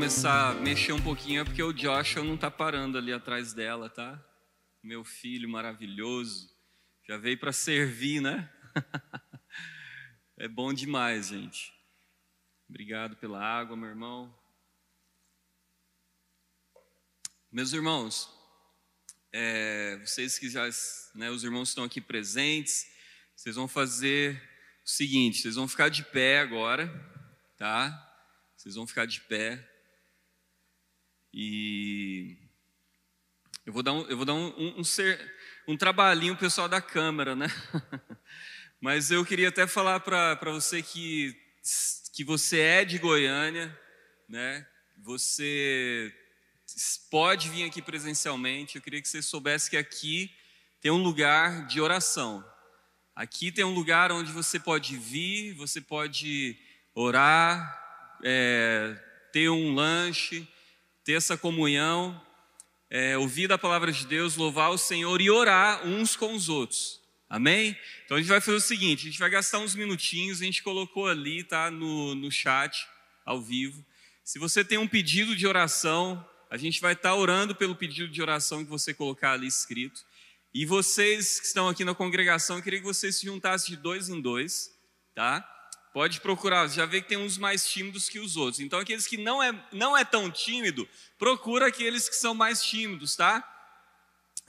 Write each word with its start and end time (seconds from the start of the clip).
começar 0.00 0.52
a 0.52 0.54
mexer 0.54 0.94
um 0.94 1.02
pouquinho 1.02 1.42
é 1.42 1.44
porque 1.44 1.62
o 1.62 1.74
Joshua 1.74 2.24
não 2.24 2.34
tá 2.34 2.50
parando 2.50 2.96
ali 2.96 3.12
atrás 3.12 3.52
dela, 3.52 3.90
tá? 3.90 4.18
Meu 4.82 5.04
filho 5.04 5.46
maravilhoso. 5.46 6.50
Já 7.06 7.18
veio 7.18 7.38
para 7.38 7.52
servir, 7.52 8.22
né? 8.22 8.50
é 10.38 10.48
bom 10.48 10.72
demais, 10.72 11.28
gente. 11.28 11.70
Obrigado 12.66 13.14
pela 13.16 13.44
água, 13.44 13.76
meu 13.76 13.90
irmão. 13.90 14.34
Meus 17.52 17.74
irmãos, 17.74 18.32
é, 19.30 19.98
vocês 19.98 20.38
que 20.38 20.48
já, 20.48 20.66
né, 21.14 21.30
os 21.30 21.44
irmãos 21.44 21.68
estão 21.68 21.84
aqui 21.84 22.00
presentes, 22.00 22.90
vocês 23.36 23.54
vão 23.54 23.68
fazer 23.68 24.42
o 24.82 24.88
seguinte: 24.88 25.42
vocês 25.42 25.56
vão 25.56 25.68
ficar 25.68 25.90
de 25.90 26.02
pé 26.04 26.40
agora, 26.40 26.88
tá? 27.58 27.94
Vocês 28.56 28.76
vão 28.76 28.86
ficar 28.86 29.04
de 29.04 29.20
pé 29.20 29.66
e 31.32 32.36
eu 33.64 33.72
vou 33.72 33.82
dar 33.82 33.92
um, 33.92 34.02
eu 34.08 34.16
vou 34.16 34.26
dar 34.26 34.34
um, 34.34 34.48
um, 34.56 34.80
um, 34.80 34.84
ser, 34.84 35.18
um 35.66 35.76
trabalhinho 35.76 36.36
pessoal 36.36 36.68
da 36.68 36.80
câmera, 36.80 37.36
né? 37.36 37.46
Mas 38.80 39.10
eu 39.10 39.24
queria 39.24 39.48
até 39.48 39.66
falar 39.66 40.00
para 40.00 40.50
você 40.50 40.82
que 40.82 41.36
que 42.12 42.24
você 42.24 42.60
é 42.60 42.84
de 42.84 42.98
Goiânia, 42.98 43.78
né? 44.28 44.66
Você 44.98 46.12
pode 47.10 47.48
vir 47.48 47.64
aqui 47.64 47.80
presencialmente. 47.80 48.76
Eu 48.76 48.82
queria 48.82 49.00
que 49.00 49.08
você 49.08 49.22
soubesse 49.22 49.70
que 49.70 49.76
aqui 49.76 50.30
tem 50.80 50.90
um 50.90 51.02
lugar 51.02 51.66
de 51.66 51.80
oração. 51.80 52.44
Aqui 53.14 53.52
tem 53.52 53.64
um 53.64 53.74
lugar 53.74 54.12
onde 54.12 54.32
você 54.32 54.58
pode 54.58 54.96
vir, 54.96 55.52
você 55.54 55.80
pode 55.80 56.58
orar, 56.94 58.18
é, 58.24 58.96
ter 59.32 59.48
um 59.50 59.74
lanche, 59.74 60.48
ter 61.10 61.16
essa 61.16 61.36
comunhão, 61.36 62.24
é, 62.88 63.18
ouvir 63.18 63.50
a 63.50 63.58
palavra 63.58 63.90
de 63.90 64.06
Deus, 64.06 64.36
louvar 64.36 64.70
o 64.70 64.78
Senhor 64.78 65.20
e 65.20 65.28
orar 65.28 65.84
uns 65.84 66.14
com 66.14 66.32
os 66.36 66.48
outros. 66.48 67.00
Amém? 67.28 67.76
Então 68.04 68.16
a 68.16 68.20
gente 68.20 68.28
vai 68.28 68.40
fazer 68.40 68.58
o 68.58 68.60
seguinte: 68.60 69.00
a 69.00 69.10
gente 69.10 69.18
vai 69.18 69.28
gastar 69.28 69.58
uns 69.58 69.74
minutinhos, 69.74 70.40
a 70.40 70.44
gente 70.44 70.62
colocou 70.62 71.08
ali, 71.08 71.42
tá? 71.42 71.68
No, 71.68 72.14
no 72.14 72.30
chat, 72.30 72.86
ao 73.24 73.42
vivo. 73.42 73.84
Se 74.22 74.38
você 74.38 74.64
tem 74.64 74.78
um 74.78 74.86
pedido 74.86 75.34
de 75.34 75.48
oração, 75.48 76.24
a 76.48 76.56
gente 76.56 76.80
vai 76.80 76.92
estar 76.92 77.16
orando 77.16 77.56
pelo 77.56 77.74
pedido 77.74 78.08
de 78.08 78.22
oração 78.22 78.64
que 78.64 78.70
você 78.70 78.94
colocar 78.94 79.32
ali 79.32 79.48
escrito. 79.48 80.04
E 80.54 80.64
vocês 80.64 81.40
que 81.40 81.46
estão 81.46 81.68
aqui 81.68 81.84
na 81.84 81.94
congregação, 81.94 82.58
eu 82.58 82.62
queria 82.62 82.78
que 82.78 82.84
vocês 82.84 83.16
se 83.16 83.26
juntassem 83.26 83.74
de 83.74 83.82
dois 83.82 84.08
em 84.08 84.20
dois, 84.20 84.70
tá? 85.12 85.44
Pode 85.92 86.20
procurar, 86.20 86.68
já 86.68 86.86
vê 86.86 87.00
que 87.02 87.08
tem 87.08 87.18
uns 87.18 87.36
mais 87.36 87.68
tímidos 87.68 88.08
que 88.08 88.20
os 88.20 88.36
outros. 88.36 88.60
Então, 88.60 88.78
aqueles 88.78 89.06
que 89.06 89.16
não 89.16 89.42
é, 89.42 89.52
não 89.72 89.96
é 89.96 90.04
tão 90.04 90.30
tímido, 90.30 90.88
procura 91.18 91.66
aqueles 91.66 92.08
que 92.08 92.14
são 92.14 92.32
mais 92.32 92.62
tímidos, 92.62 93.16
tá? 93.16 93.44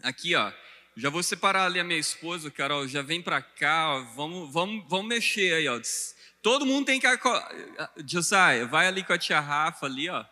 Aqui, 0.03 0.35
ó. 0.35 0.51
Já 0.95 1.09
vou 1.09 1.23
separar 1.23 1.65
ali 1.65 1.79
a 1.79 1.83
minha 1.83 1.99
esposa, 1.99 2.51
Carol, 2.51 2.87
já 2.87 3.01
vem 3.01 3.21
para 3.21 3.41
cá, 3.41 3.95
ó, 3.95 4.03
vamos, 4.15 4.53
vamos, 4.53 4.85
vamos 4.87 5.07
mexer 5.07 5.53
aí, 5.53 5.67
ó. 5.67 5.79
Todo 6.41 6.65
mundo 6.65 6.85
tem 6.85 6.99
que. 6.99 7.07
Josiah, 8.05 8.65
vai 8.65 8.87
ali 8.87 9.03
com 9.03 9.13
a 9.13 9.17
tia 9.17 9.39
Rafa 9.39 9.85
ali, 9.85 10.09
ó. 10.09 10.25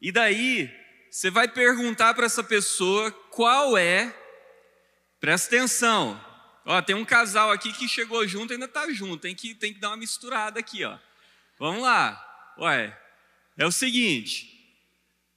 E 0.00 0.12
daí, 0.12 0.70
você 1.10 1.30
vai 1.30 1.48
perguntar 1.48 2.12
para 2.12 2.26
essa 2.26 2.42
pessoa 2.42 3.10
qual 3.30 3.78
é. 3.78 4.14
Presta 5.20 5.56
atenção. 5.56 6.33
Ó, 6.64 6.80
tem 6.80 6.96
um 6.96 7.04
casal 7.04 7.50
aqui 7.50 7.72
que 7.72 7.88
chegou 7.88 8.26
junto 8.26 8.52
e 8.52 8.54
ainda 8.54 8.66
está 8.66 8.90
junto. 8.92 9.22
Tem 9.22 9.34
que, 9.34 9.54
tem 9.54 9.72
que 9.72 9.80
dar 9.80 9.90
uma 9.90 9.96
misturada 9.96 10.58
aqui, 10.58 10.84
ó. 10.84 10.98
Vamos 11.58 11.82
lá. 11.82 12.54
Ué, 12.58 12.98
é 13.56 13.66
o 13.66 13.72
seguinte. 13.72 14.50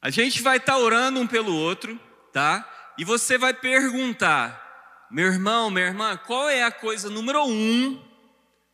A 0.02 0.10
gente 0.10 0.42
vai 0.42 0.58
estar 0.58 0.74
tá 0.74 0.80
orando 0.80 1.20
um 1.20 1.28
pelo 1.28 1.54
outro, 1.54 2.00
tá? 2.32 2.74
e 2.98 3.06
você 3.06 3.38
vai 3.38 3.54
perguntar, 3.54 5.08
meu 5.12 5.28
irmão, 5.28 5.70
minha 5.70 5.86
irmã, 5.86 6.18
qual 6.18 6.50
é 6.50 6.64
a 6.64 6.72
coisa 6.72 7.10
número 7.10 7.46
um, 7.46 8.04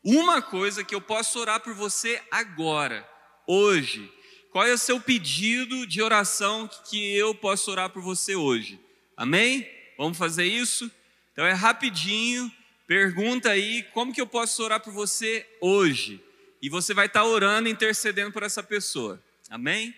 uma 0.03 0.41
coisa 0.41 0.83
que 0.83 0.95
eu 0.95 1.01
posso 1.01 1.39
orar 1.39 1.59
por 1.59 1.73
você 1.73 2.21
agora, 2.31 3.07
hoje? 3.45 4.09
Qual 4.49 4.65
é 4.65 4.71
o 4.71 4.77
seu 4.77 4.99
pedido 5.01 5.85
de 5.85 6.01
oração 6.01 6.69
que 6.89 7.15
eu 7.15 7.35
posso 7.35 7.69
orar 7.69 7.89
por 7.89 8.01
você 8.01 8.35
hoje? 8.35 8.79
Amém? 9.17 9.67
Vamos 9.97 10.17
fazer 10.17 10.45
isso? 10.45 10.89
Então 11.33 11.45
é 11.45 11.51
rapidinho, 11.51 12.49
pergunta 12.87 13.49
aí, 13.49 13.83
como 13.91 14.13
que 14.13 14.21
eu 14.21 14.27
posso 14.27 14.63
orar 14.63 14.79
por 14.79 14.93
você 14.93 15.45
hoje? 15.59 16.23
E 16.61 16.69
você 16.69 16.93
vai 16.93 17.07
estar 17.07 17.25
orando, 17.25 17.67
intercedendo 17.67 18.31
por 18.31 18.43
essa 18.43 18.63
pessoa. 18.63 19.21
Amém? 19.49 19.93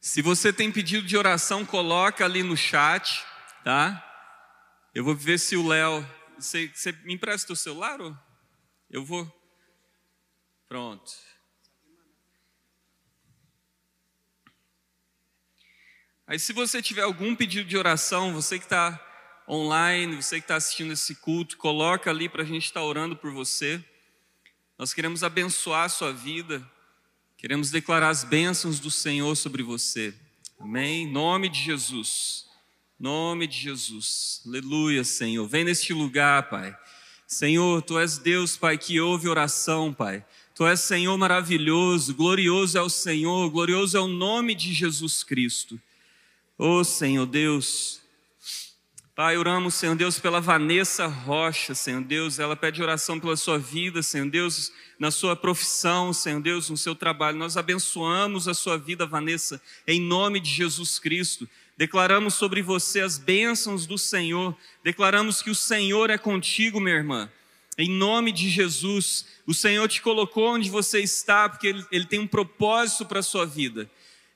Se 0.00 0.22
você 0.22 0.52
tem 0.52 0.70
pedido 0.70 1.06
de 1.06 1.16
oração, 1.16 1.66
coloca 1.66 2.24
ali 2.24 2.42
no 2.42 2.56
chat, 2.56 3.24
tá? 3.64 4.04
Eu 4.94 5.04
vou 5.04 5.14
ver 5.14 5.38
se 5.38 5.56
o 5.56 5.66
Léo. 5.66 6.08
Você, 6.38 6.68
você, 6.68 6.92
me 6.92 7.14
empresta 7.14 7.52
o 7.52 7.56
celular? 7.56 8.00
Ou? 8.00 8.16
Eu 8.90 9.04
vou. 9.04 9.30
Pronto. 10.68 11.12
Aí, 16.28 16.38
se 16.38 16.52
você 16.52 16.82
tiver 16.82 17.00
algum 17.00 17.34
pedido 17.34 17.66
de 17.66 17.74
oração, 17.74 18.34
você 18.34 18.58
que 18.58 18.66
está 18.66 19.02
online, 19.48 20.16
você 20.16 20.36
que 20.36 20.44
está 20.44 20.56
assistindo 20.56 20.92
esse 20.92 21.14
culto, 21.14 21.56
coloca 21.56 22.10
ali 22.10 22.28
para 22.28 22.42
a 22.42 22.44
gente 22.44 22.66
estar 22.66 22.80
tá 22.80 22.86
orando 22.86 23.16
por 23.16 23.32
você. 23.32 23.82
Nós 24.78 24.92
queremos 24.92 25.24
abençoar 25.24 25.84
a 25.84 25.88
sua 25.88 26.12
vida. 26.12 26.62
Queremos 27.38 27.70
declarar 27.70 28.10
as 28.10 28.24
bênçãos 28.24 28.78
do 28.78 28.90
Senhor 28.90 29.34
sobre 29.36 29.62
você. 29.62 30.12
Amém? 30.60 31.04
Em 31.04 31.10
nome 31.10 31.48
de 31.48 31.62
Jesus. 31.62 32.44
Nome 33.00 33.46
de 33.46 33.56
Jesus. 33.56 34.42
Aleluia, 34.46 35.04
Senhor. 35.04 35.48
Vem 35.48 35.64
neste 35.64 35.94
lugar, 35.94 36.50
Pai. 36.50 36.76
Senhor, 37.26 37.80
tu 37.80 37.98
és 37.98 38.18
Deus, 38.18 38.54
Pai, 38.54 38.76
que 38.76 39.00
ouve 39.00 39.30
oração, 39.30 39.94
Pai. 39.94 40.22
Tu 40.54 40.66
és 40.66 40.78
Senhor 40.78 41.16
maravilhoso, 41.16 42.14
glorioso 42.14 42.76
é 42.76 42.82
o 42.82 42.90
Senhor, 42.90 43.48
glorioso 43.48 43.96
é 43.96 44.00
o 44.00 44.08
nome 44.08 44.54
de 44.54 44.74
Jesus 44.74 45.24
Cristo. 45.24 45.80
Oh, 46.60 46.82
Senhor 46.82 47.24
Deus, 47.24 48.00
Pai, 49.14 49.36
oramos, 49.36 49.76
Senhor 49.76 49.94
Deus, 49.94 50.18
pela 50.18 50.40
Vanessa 50.40 51.06
Rocha, 51.06 51.72
Senhor 51.72 52.02
Deus, 52.02 52.40
ela 52.40 52.56
pede 52.56 52.82
oração 52.82 53.20
pela 53.20 53.36
sua 53.36 53.60
vida, 53.60 54.02
Senhor 54.02 54.28
Deus, 54.28 54.72
na 54.98 55.12
sua 55.12 55.36
profissão, 55.36 56.12
Senhor 56.12 56.42
Deus, 56.42 56.68
no 56.68 56.76
seu 56.76 56.96
trabalho. 56.96 57.38
Nós 57.38 57.56
abençoamos 57.56 58.48
a 58.48 58.54
sua 58.54 58.76
vida, 58.76 59.06
Vanessa, 59.06 59.62
em 59.86 60.00
nome 60.00 60.40
de 60.40 60.50
Jesus 60.50 60.98
Cristo. 60.98 61.48
Declaramos 61.76 62.34
sobre 62.34 62.60
você 62.60 63.02
as 63.02 63.18
bênçãos 63.18 63.86
do 63.86 63.96
Senhor, 63.96 64.52
declaramos 64.82 65.40
que 65.40 65.50
o 65.50 65.54
Senhor 65.54 66.10
é 66.10 66.18
contigo, 66.18 66.80
minha 66.80 66.96
irmã. 66.96 67.30
Em 67.78 67.88
nome 67.88 68.32
de 68.32 68.50
Jesus, 68.50 69.26
o 69.46 69.54
Senhor 69.54 69.86
te 69.86 70.02
colocou 70.02 70.54
onde 70.54 70.68
você 70.68 70.98
está, 70.98 71.48
porque 71.48 71.68
Ele, 71.68 71.86
Ele 71.92 72.04
tem 72.04 72.18
um 72.18 72.26
propósito 72.26 73.06
para 73.06 73.20
a 73.20 73.22
sua 73.22 73.46
vida. 73.46 73.88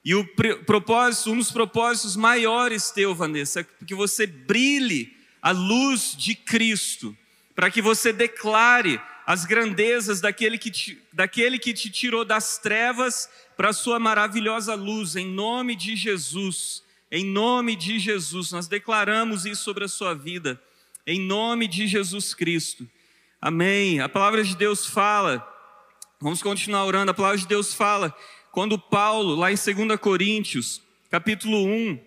E 0.04 0.14
o 0.14 0.26
propósito, 0.64 1.30
um 1.30 1.38
dos 1.38 1.52
propósitos 1.52 2.16
maiores 2.16 2.90
teu, 2.90 3.14
Vanessa, 3.14 3.60
é 3.60 3.84
que 3.84 3.94
você 3.94 4.26
brilhe 4.26 5.16
a 5.40 5.52
luz 5.52 6.16
de 6.16 6.34
Cristo, 6.34 7.16
para 7.54 7.70
que 7.70 7.80
você 7.80 8.12
declare 8.12 9.00
as 9.26 9.44
grandezas 9.44 10.20
daquele 10.20 10.58
que 10.58 10.70
te, 10.70 11.00
daquele 11.12 11.58
que 11.58 11.72
te 11.72 11.90
tirou 11.90 12.24
das 12.24 12.58
trevas 12.58 13.28
para 13.56 13.68
a 13.68 13.72
sua 13.72 14.00
maravilhosa 14.00 14.74
luz, 14.74 15.14
em 15.14 15.26
nome 15.26 15.76
de 15.76 15.94
Jesus. 15.94 16.82
Em 17.14 17.26
nome 17.26 17.76
de 17.76 17.98
Jesus, 17.98 18.52
nós 18.52 18.66
declaramos 18.66 19.44
isso 19.44 19.62
sobre 19.62 19.84
a 19.84 19.88
sua 19.88 20.14
vida, 20.14 20.58
em 21.06 21.20
nome 21.20 21.68
de 21.68 21.86
Jesus 21.86 22.32
Cristo. 22.32 22.88
Amém. 23.38 24.00
A 24.00 24.08
palavra 24.08 24.42
de 24.42 24.56
Deus 24.56 24.86
fala, 24.86 25.46
vamos 26.18 26.42
continuar 26.42 26.86
orando, 26.86 27.10
a 27.10 27.14
palavra 27.14 27.36
de 27.36 27.46
Deus 27.46 27.74
fala 27.74 28.16
quando 28.52 28.78
Paulo, 28.78 29.34
lá 29.34 29.50
em 29.50 29.56
2 29.56 29.98
Coríntios, 29.98 30.82
capítulo 31.10 31.64
1, 31.66 31.98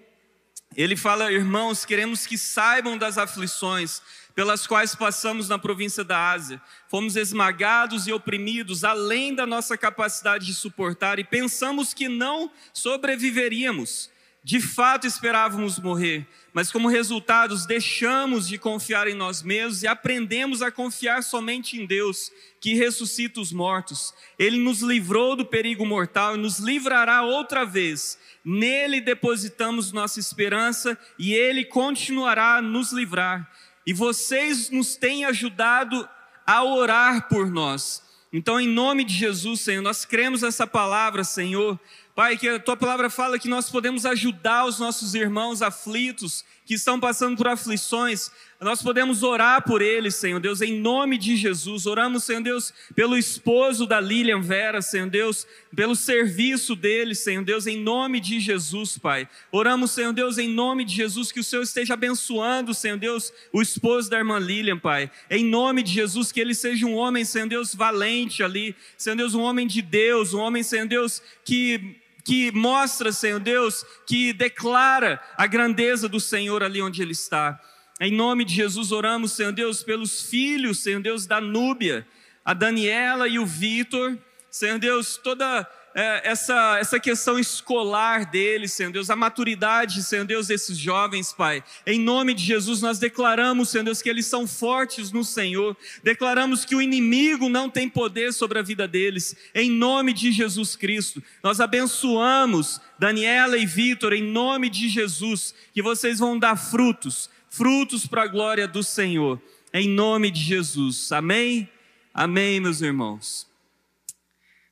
ele 0.78 0.96
fala, 0.96 1.32
irmãos, 1.32 1.86
queremos 1.86 2.28
que 2.28 2.38
saibam 2.38 3.00
das 3.00 3.18
aflições 3.18 4.00
pelas 4.36 4.68
quais 4.68 4.94
passamos 4.94 5.50
na 5.50 5.58
província 5.58 6.04
da 6.04 6.32
Ásia. 6.32 6.62
Fomos 6.88 7.16
esmagados 7.16 8.06
e 8.06 8.14
oprimidos 8.14 8.84
além 8.84 9.34
da 9.34 9.48
nossa 9.48 9.76
capacidade 9.76 10.46
de 10.46 10.54
suportar 10.54 11.18
e 11.18 11.24
pensamos 11.24 11.96
que 11.96 12.08
não 12.08 12.52
sobreviveríamos. 12.72 14.12
De 14.46 14.62
fato 14.62 15.08
esperávamos 15.08 15.80
morrer, 15.80 16.28
mas 16.54 16.72
como 16.72 16.88
resultados 16.88 17.66
deixamos 17.66 18.48
de 18.48 18.60
confiar 18.60 19.08
em 19.08 19.16
nós 19.16 19.42
mesmos 19.42 19.82
e 19.82 19.88
aprendemos 19.88 20.62
a 20.62 20.72
confiar 20.72 21.24
somente 21.24 21.82
em 21.82 21.86
Deus, 21.88 22.32
que 22.62 22.76
ressuscita 22.76 23.42
os 23.42 23.52
mortos. 23.52 24.14
Ele 24.38 24.60
nos 24.60 24.82
livrou 24.82 25.36
do 25.36 25.48
perigo 25.48 25.84
mortal 25.84 26.36
e 26.36 26.40
nos 26.40 26.60
livrará 26.60 27.24
outra 27.24 27.66
vez. 27.66 28.20
Nele 28.46 29.02
depositamos 29.02 29.92
nossa 29.92 30.20
esperança 30.20 30.96
e 31.18 31.34
ele 31.34 31.66
continuará 31.66 32.58
a 32.58 32.62
nos 32.62 32.92
livrar. 32.92 33.52
E 33.84 33.94
vocês 33.94 34.70
nos 34.70 34.96
têm 34.96 35.26
ajudado 35.26 36.08
a 36.46 36.64
orar 36.64 37.28
por 37.30 37.50
nós 37.50 38.04
Então, 38.32 38.60
em 38.60 38.68
nome 38.68 39.04
de 39.06 39.14
Jesus, 39.16 39.62
Senhor, 39.62 39.82
nós 39.82 40.06
cremos 40.06 40.44
nessa 40.44 40.68
palavra, 40.68 41.24
Senhor. 41.24 41.80
Pai, 42.16 42.38
que 42.38 42.48
a 42.48 42.58
tua 42.58 42.78
palavra 42.78 43.10
fala 43.10 43.38
que 43.38 43.50
nós 43.50 43.70
podemos 43.70 44.06
ajudar 44.06 44.66
os 44.66 44.80
nossos 44.80 45.14
irmãos 45.16 45.62
aflitos 45.62 46.46
que 46.66 46.74
estão 46.74 46.98
passando 46.98 47.36
por 47.36 47.46
aflições, 47.46 48.32
nós 48.62 48.82
podemos 48.82 49.22
orar 49.22 49.62
por 49.64 49.82
eles, 49.82 50.16
Senhor 50.16 50.40
Deus, 50.40 50.62
em 50.62 50.80
nome 50.80 51.18
de 51.18 51.36
Jesus. 51.36 51.86
Oramos, 51.86 52.24
Senhor 52.24 52.42
Deus, 52.42 52.74
pelo 52.96 53.18
esposo 53.18 53.86
da 53.86 54.00
Lilian 54.00 54.40
Vera, 54.40 54.82
Senhor 54.82 55.10
Deus, 55.10 55.46
pelo 55.76 55.94
serviço 55.94 56.74
dele, 56.74 57.14
Senhor 57.14 57.44
Deus, 57.44 57.68
em 57.68 57.84
nome 57.84 58.22
de 58.22 58.40
Jesus, 58.40 58.98
Pai. 58.98 59.28
Oramos, 59.52 59.92
Senhor 59.92 60.14
Deus, 60.14 60.38
em 60.38 60.48
nome 60.48 60.86
de 60.86 60.96
Jesus, 60.96 61.34
que 61.34 61.42
o 61.42 61.44
Senhor 61.44 61.64
esteja 61.64 61.96
abençoando, 61.96 62.74
Senhor 62.74 62.98
Deus, 62.98 63.34
o 63.52 63.62
esposo 63.62 64.10
da 64.10 64.18
irmã 64.18 64.40
Lilian, 64.40 64.80
Pai. 64.80 65.12
Em 65.30 65.44
nome 65.44 65.84
de 65.84 65.92
Jesus, 65.92 66.32
que 66.32 66.40
ele 66.40 66.56
seja 66.56 66.86
um 66.86 66.96
homem, 66.96 67.26
Senhor 67.26 67.50
Deus, 67.50 67.76
valente 67.76 68.42
ali, 68.42 68.74
Senhor 68.98 69.18
Deus, 69.18 69.36
um 69.36 69.42
homem 69.42 69.68
de 69.68 69.82
Deus, 69.82 70.34
um 70.34 70.40
homem, 70.40 70.64
Senhor 70.64 70.88
Deus, 70.88 71.22
que 71.44 72.04
que 72.26 72.52
mostra, 72.52 73.12
Senhor 73.12 73.40
Deus, 73.40 73.86
que 74.08 74.34
declara 74.34 75.22
a 75.38 75.46
grandeza 75.46 76.10
do 76.10 76.20
Senhor 76.20 76.64
ali 76.64 76.82
onde 76.82 77.02
ele 77.04 77.12
está. 77.12 77.62
Em 78.02 78.12
nome 78.12 78.44
de 78.44 78.56
Jesus, 78.56 78.92
oramos, 78.92 79.34
Senhor 79.34 79.54
Deus, 79.54 79.84
pelos 79.84 80.24
filhos, 80.24 80.80
Senhor 80.80 81.02
Deus, 81.02 81.28
da 81.28 81.40
Núbia, 81.40 82.06
a 82.44 82.54
Daniela 82.54 83.28
e 83.28 83.38
o 83.38 83.46
Vitor, 83.46 84.18
Senhor 84.50 84.80
Deus, 84.80 85.18
toda 85.18 85.70
é, 85.98 86.30
essa, 86.30 86.78
essa 86.78 87.00
questão 87.00 87.40
escolar 87.40 88.26
deles, 88.26 88.74
Senhor 88.74 88.92
Deus, 88.92 89.10
a 89.10 89.16
maturidade, 89.16 90.04
Senhor 90.04 90.26
Deus, 90.26 90.48
desses 90.48 90.78
jovens, 90.78 91.32
Pai. 91.32 91.64
Em 91.88 91.98
nome 91.98 92.34
de 92.34 92.44
Jesus, 92.44 92.82
nós 92.82 93.00
declaramos, 93.00 93.70
Senhor 93.70 93.86
Deus, 93.86 94.02
que 94.02 94.10
eles 94.10 94.26
são 94.26 94.46
fortes 94.46 95.14
no 95.14 95.24
Senhor. 95.24 95.76
Declaramos 96.04 96.66
que 96.66 96.76
o 96.76 96.82
inimigo 96.82 97.48
não 97.48 97.70
tem 97.70 97.88
poder 97.88 98.34
sobre 98.34 98.60
a 98.60 98.62
vida 98.62 98.86
deles. 98.90 99.38
Em 99.56 99.72
nome 99.72 100.12
de 100.12 100.34
Jesus 100.34 100.76
Cristo, 100.76 101.24
nós 101.42 101.62
abençoamos 101.62 102.82
Daniela 103.00 103.58
e 103.58 103.66
Vitor, 103.66 104.12
em 104.12 104.22
nome 104.22 104.70
de 104.70 104.90
Jesus, 104.90 105.56
que 105.74 105.82
vocês 105.82 106.20
vão 106.20 106.38
dar 106.38 106.58
frutos, 106.58 107.30
frutos 107.50 108.06
para 108.06 108.24
a 108.24 108.28
glória 108.28 108.68
do 108.68 108.84
Senhor. 108.84 109.42
Em 109.74 109.88
nome 109.88 110.30
de 110.30 110.42
Jesus. 110.42 111.10
Amém? 111.14 111.70
Amém, 112.14 112.60
meus 112.60 112.82
irmãos. 112.82 113.55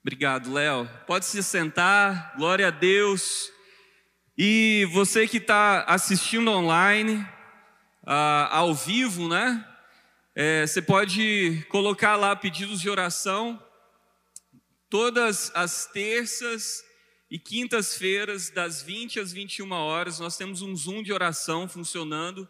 Obrigado, 0.06 0.52
Léo. 0.52 0.86
Pode 1.08 1.24
se 1.24 1.42
sentar, 1.42 2.34
glória 2.36 2.68
a 2.68 2.72
Deus. 2.72 3.50
E 4.38 4.86
você 4.92 5.26
que 5.26 5.38
está 5.38 5.86
assistindo 5.86 6.52
online, 6.52 7.26
uh, 8.04 8.50
ao 8.50 8.76
vivo, 8.76 9.30
né? 9.30 9.66
É, 10.36 10.68
você 10.68 10.82
pode 10.82 11.66
colocar 11.70 12.18
lá 12.18 12.36
pedidos 12.36 12.82
de 12.82 12.90
oração. 12.90 13.66
Todas 14.90 15.50
as 15.56 15.86
terças 15.86 16.84
e 17.32 17.40
quintas-feiras, 17.40 18.50
das 18.50 18.82
20 18.82 19.22
às 19.22 19.32
21 19.32 19.72
horas, 19.72 20.20
nós 20.20 20.36
temos 20.36 20.62
um 20.62 20.76
Zoom 20.76 21.02
de 21.02 21.14
oração 21.14 21.66
funcionando. 21.66 22.46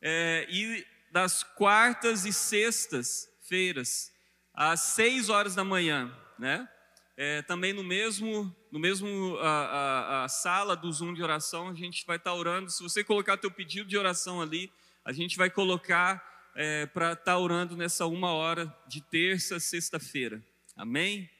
É, 0.00 0.46
e 0.48 0.86
das 1.10 1.42
quartas 1.42 2.24
e 2.24 2.32
sextas-feiras, 2.32 4.12
às 4.54 4.78
6 4.94 5.28
horas 5.28 5.56
da 5.56 5.64
manhã, 5.64 6.16
né? 6.38 6.68
É, 7.16 7.42
também 7.42 7.72
no 7.72 7.84
mesmo, 7.84 8.54
no 8.72 8.78
mesmo 8.78 9.38
a, 9.38 9.48
a, 9.48 10.24
a, 10.24 10.28
sala 10.28 10.74
do 10.74 10.90
Zoom 10.92 11.14
de 11.14 11.22
oração, 11.22 11.68
a 11.68 11.74
gente 11.74 12.04
vai 12.06 12.16
estar 12.16 12.30
tá 12.30 12.36
orando. 12.36 12.70
Se 12.70 12.82
você 12.82 13.04
colocar 13.04 13.36
teu 13.36 13.50
pedido 13.50 13.88
de 13.88 13.96
oração 13.96 14.42
ali, 14.42 14.70
a 15.04 15.12
gente 15.12 15.36
vai 15.36 15.48
colocar 15.48 16.50
é, 16.56 16.86
para 16.86 17.12
estar 17.12 17.24
tá 17.24 17.38
orando 17.38 17.76
nessa 17.76 18.06
uma 18.06 18.32
hora 18.32 18.74
de 18.88 19.00
terça, 19.00 19.60
sexta-feira. 19.60 20.42
Amém? 20.76 21.30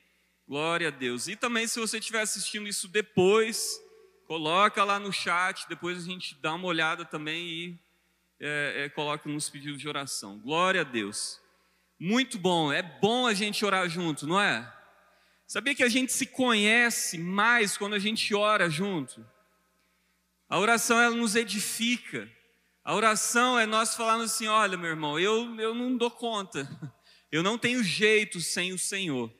Glória 0.47 0.89
a 0.89 0.91
Deus. 0.91 1.27
E 1.27 1.35
também, 1.35 1.67
se 1.67 1.81
você 1.81 1.99
estiver 1.99 2.21
assistindo 2.21 2.69
isso 2.69 2.87
depois, 2.87 3.81
coloca 4.27 4.85
lá 4.85 5.01
no 5.01 5.13
chat, 5.13 5.67
depois 5.69 5.99
a 5.99 6.07
gente 6.07 6.37
dá 6.37 6.55
uma 6.55 6.67
olhada 6.67 7.05
também 7.05 7.49
e 7.49 7.79
é, 8.39 8.85
é, 8.85 8.89
coloca 8.91 9.29
nos 9.29 9.49
pedidos 9.51 9.81
de 9.81 9.89
oração. 9.89 10.39
Glória 10.39 10.83
a 10.83 10.85
Deus. 10.85 11.41
Muito 11.99 12.39
bom, 12.39 12.73
é 12.73 12.83
bom 12.83 13.27
a 13.27 13.35
gente 13.35 13.65
orar 13.65 13.89
junto, 13.89 14.27
não 14.27 14.41
é? 14.41 14.71
Sabia 15.47 15.75
que 15.75 15.83
a 15.83 15.89
gente 15.89 16.13
se 16.13 16.27
conhece 16.27 17.19
mais 17.19 17.77
quando 17.77 17.95
a 17.95 17.99
gente 17.99 18.35
ora 18.35 18.71
junto? 18.71 19.25
A 20.49 20.59
oração 20.59 21.01
ela 21.01 21.15
nos 21.15 21.37
edifica. 21.37 22.31
A 22.83 22.95
oração 22.95 23.59
é 23.59 23.67
nós 23.67 23.95
falarmos 23.95 24.33
assim: 24.33 24.47
olha, 24.47 24.77
meu 24.77 24.91
irmão, 24.91 25.19
eu, 25.19 25.59
eu 25.61 25.75
não 25.75 25.97
dou 25.97 26.11
conta, 26.11 26.69
eu 27.31 27.43
não 27.43 27.59
tenho 27.59 27.83
jeito 27.83 28.41
sem 28.41 28.73
o 28.73 28.79
Senhor. 28.79 29.33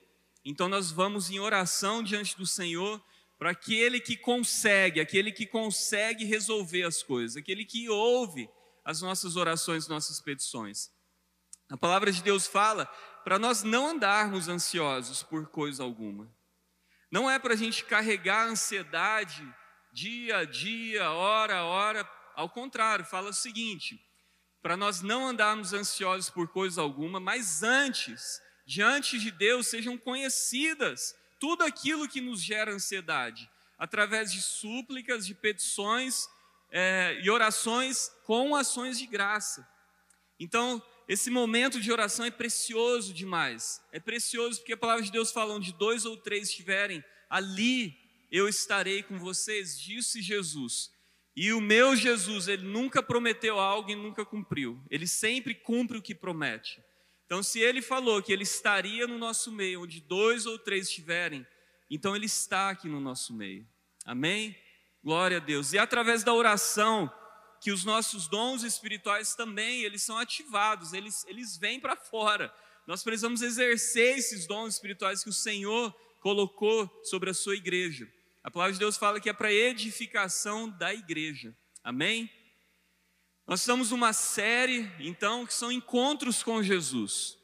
Então 0.45 0.69
nós 0.69 0.91
vamos 0.91 1.31
em 1.31 1.39
oração 1.39 2.03
diante 2.03 2.37
do 2.37 2.47
Senhor 2.47 3.03
para 3.39 3.51
aquele 3.51 3.99
que 3.99 4.17
consegue, 4.17 5.01
aquele 5.01 5.33
que 5.33 5.47
consegue 5.47 6.25
resolver 6.25 6.83
as 6.83 7.03
coisas, 7.03 7.37
aquele 7.37 7.65
que 7.65 7.89
ouve 7.89 8.49
as 8.85 9.01
nossas 9.01 9.37
orações, 9.37 9.89
nossas 9.89 10.21
petições. 10.21 10.91
A 11.71 11.77
palavra 11.77 12.13
de 12.13 12.23
Deus 12.23 12.47
fala 12.47 12.89
para 13.25 13.39
nós 13.39 13.63
não 13.63 13.89
andarmos 13.89 14.49
ansiosos 14.49 15.23
por 15.23 15.49
coisa 15.49 15.83
alguma. 15.83 16.31
Não 17.11 17.31
é 17.31 17.39
para 17.39 17.55
a 17.55 17.57
gente 17.57 17.85
carregar 17.85 18.47
ansiedade 18.47 19.43
dia 19.93 20.39
a 20.39 20.45
dia, 20.45 21.11
hora 21.11 21.59
a 21.59 21.65
hora. 21.65 22.11
Ao 22.35 22.51
contrário, 22.51 23.05
fala 23.05 23.31
o 23.31 23.33
seguinte: 23.33 23.99
para 24.61 24.77
nós 24.77 25.01
não 25.01 25.27
andarmos 25.27 25.73
ansiosos 25.73 26.29
por 26.29 26.49
coisa 26.49 26.83
alguma, 26.83 27.19
mas 27.19 27.63
antes, 27.63 28.43
diante 28.67 29.19
de 29.19 29.31
Deus, 29.31 29.69
sejam 29.69 29.97
conhecidas 29.97 31.15
tudo 31.41 31.65
aquilo 31.65 32.09
que 32.09 32.21
nos 32.21 32.43
gera 32.43 32.73
ansiedade, 32.73 33.49
através 33.79 34.33
de 34.33 34.43
súplicas, 34.43 35.27
de 35.27 35.35
petições 35.35 36.27
é, 36.71 37.19
e 37.23 37.31
orações 37.31 38.11
com 38.25 38.55
ações 38.57 38.99
de 38.99 39.07
graça. 39.07 39.67
Então, 40.39 40.83
esse 41.09 41.31
momento 41.31 41.81
de 41.81 41.93
oração 41.93 42.25
é 42.25 42.31
precioso 42.31 43.13
demais. 43.13 43.83
É 43.93 44.01
precioso 44.01 44.61
porque 44.61 44.73
a 44.73 44.77
palavra 44.77 45.05
de 45.05 45.13
Deus 45.13 45.31
fala: 45.31 45.55
onde 45.55 45.73
dois 45.73 46.05
ou 46.05 46.17
três 46.17 46.49
estiverem, 46.49 47.05
ali 47.29 47.97
eu 48.31 48.49
estarei 48.49 49.03
com 49.03 49.19
vocês, 49.19 49.79
disse 49.79 50.23
Jesus. 50.23 50.91
E 51.37 51.53
o 51.53 51.61
meu 51.61 51.97
Jesus, 51.97 52.47
ele 52.49 52.63
nunca 52.63 53.03
prometeu 53.03 53.59
algo 53.59 53.91
e 53.91 53.97
nunca 53.97 54.25
cumpriu. 54.25 54.81
Ele 54.89 55.07
sempre 55.07 55.55
cumpre 55.55 55.99
o 55.99 56.03
que 56.03 56.15
promete. 56.15 56.81
Então, 57.27 57.43
se 57.43 57.59
ele 57.59 57.83
falou 57.83 58.23
que 58.23 58.33
ele 58.33 58.45
estaria 58.45 59.07
no 59.07 59.19
nosso 59.19 59.51
meio, 59.51 59.83
onde 59.83 60.01
dois 60.01 60.47
ou 60.47 60.59
três 60.59 60.89
estiverem, 60.89 61.45
então 61.91 62.15
ele 62.15 62.27
está 62.27 62.71
aqui 62.71 62.89
no 62.89 63.01
nosso 63.01 63.35
meio. 63.35 63.67
Amém? 64.05 64.57
Glória 65.03 65.39
a 65.39 65.41
Deus. 65.41 65.73
E 65.73 65.79
através 65.79 66.23
da 66.23 66.33
oração, 66.33 67.13
que 67.65 67.73
os 67.73 67.83
nossos 67.83 68.29
dons 68.29 68.63
espirituais 68.63 69.35
também, 69.35 69.81
eles 69.85 70.03
são 70.03 70.19
ativados, 70.19 70.93
eles, 70.93 71.25
eles 71.27 71.57
vêm 71.57 71.81
para 71.81 71.97
fora. 71.97 72.55
Nós 72.87 73.03
precisamos 73.03 73.41
exercer 73.41 74.19
esses 74.19 74.47
dons 74.47 74.75
espirituais 74.75 75.25
que 75.25 75.31
o 75.31 75.33
Senhor 75.33 75.91
colocou 76.21 76.87
sobre 77.05 77.31
a 77.31 77.35
sua 77.35 77.57
igreja. 77.57 78.07
A 78.43 78.51
palavra 78.51 78.75
de 78.75 78.79
Deus 78.79 78.99
fala 78.99 79.19
que 79.19 79.31
é 79.31 79.33
para 79.33 79.51
edificação 79.51 80.69
da 80.69 80.93
igreja. 80.93 81.57
Amém? 81.83 82.31
Nós 83.47 83.61
estamos 83.61 83.93
numa 83.93 84.13
série, 84.13 84.93
então, 85.01 85.47
que 85.47 85.55
são 85.55 85.73
encontros 85.73 86.43
com 86.43 86.63
Jesus. 86.63 87.39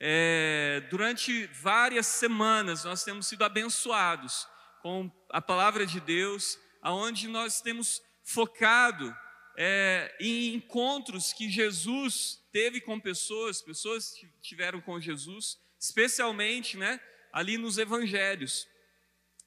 É, 0.00 0.82
durante 0.88 1.46
várias 1.48 2.06
semanas 2.06 2.84
nós 2.84 3.04
temos 3.04 3.26
sido 3.26 3.44
abençoados 3.44 4.48
com 4.80 5.12
a 5.28 5.42
palavra 5.42 5.84
de 5.84 6.00
Deus, 6.00 6.58
aonde 6.80 7.28
nós 7.28 7.60
temos 7.60 8.00
focado 8.22 9.14
é, 9.56 10.14
em 10.20 10.54
encontros 10.54 11.32
que 11.32 11.50
Jesus 11.50 12.42
teve 12.52 12.80
com 12.80 12.98
pessoas, 12.98 13.62
pessoas 13.62 14.12
que 14.12 14.28
tiveram 14.40 14.80
com 14.80 15.00
Jesus, 15.00 15.58
especialmente 15.78 16.76
né, 16.76 17.00
ali 17.32 17.58
nos 17.58 17.78
evangelhos. 17.78 18.66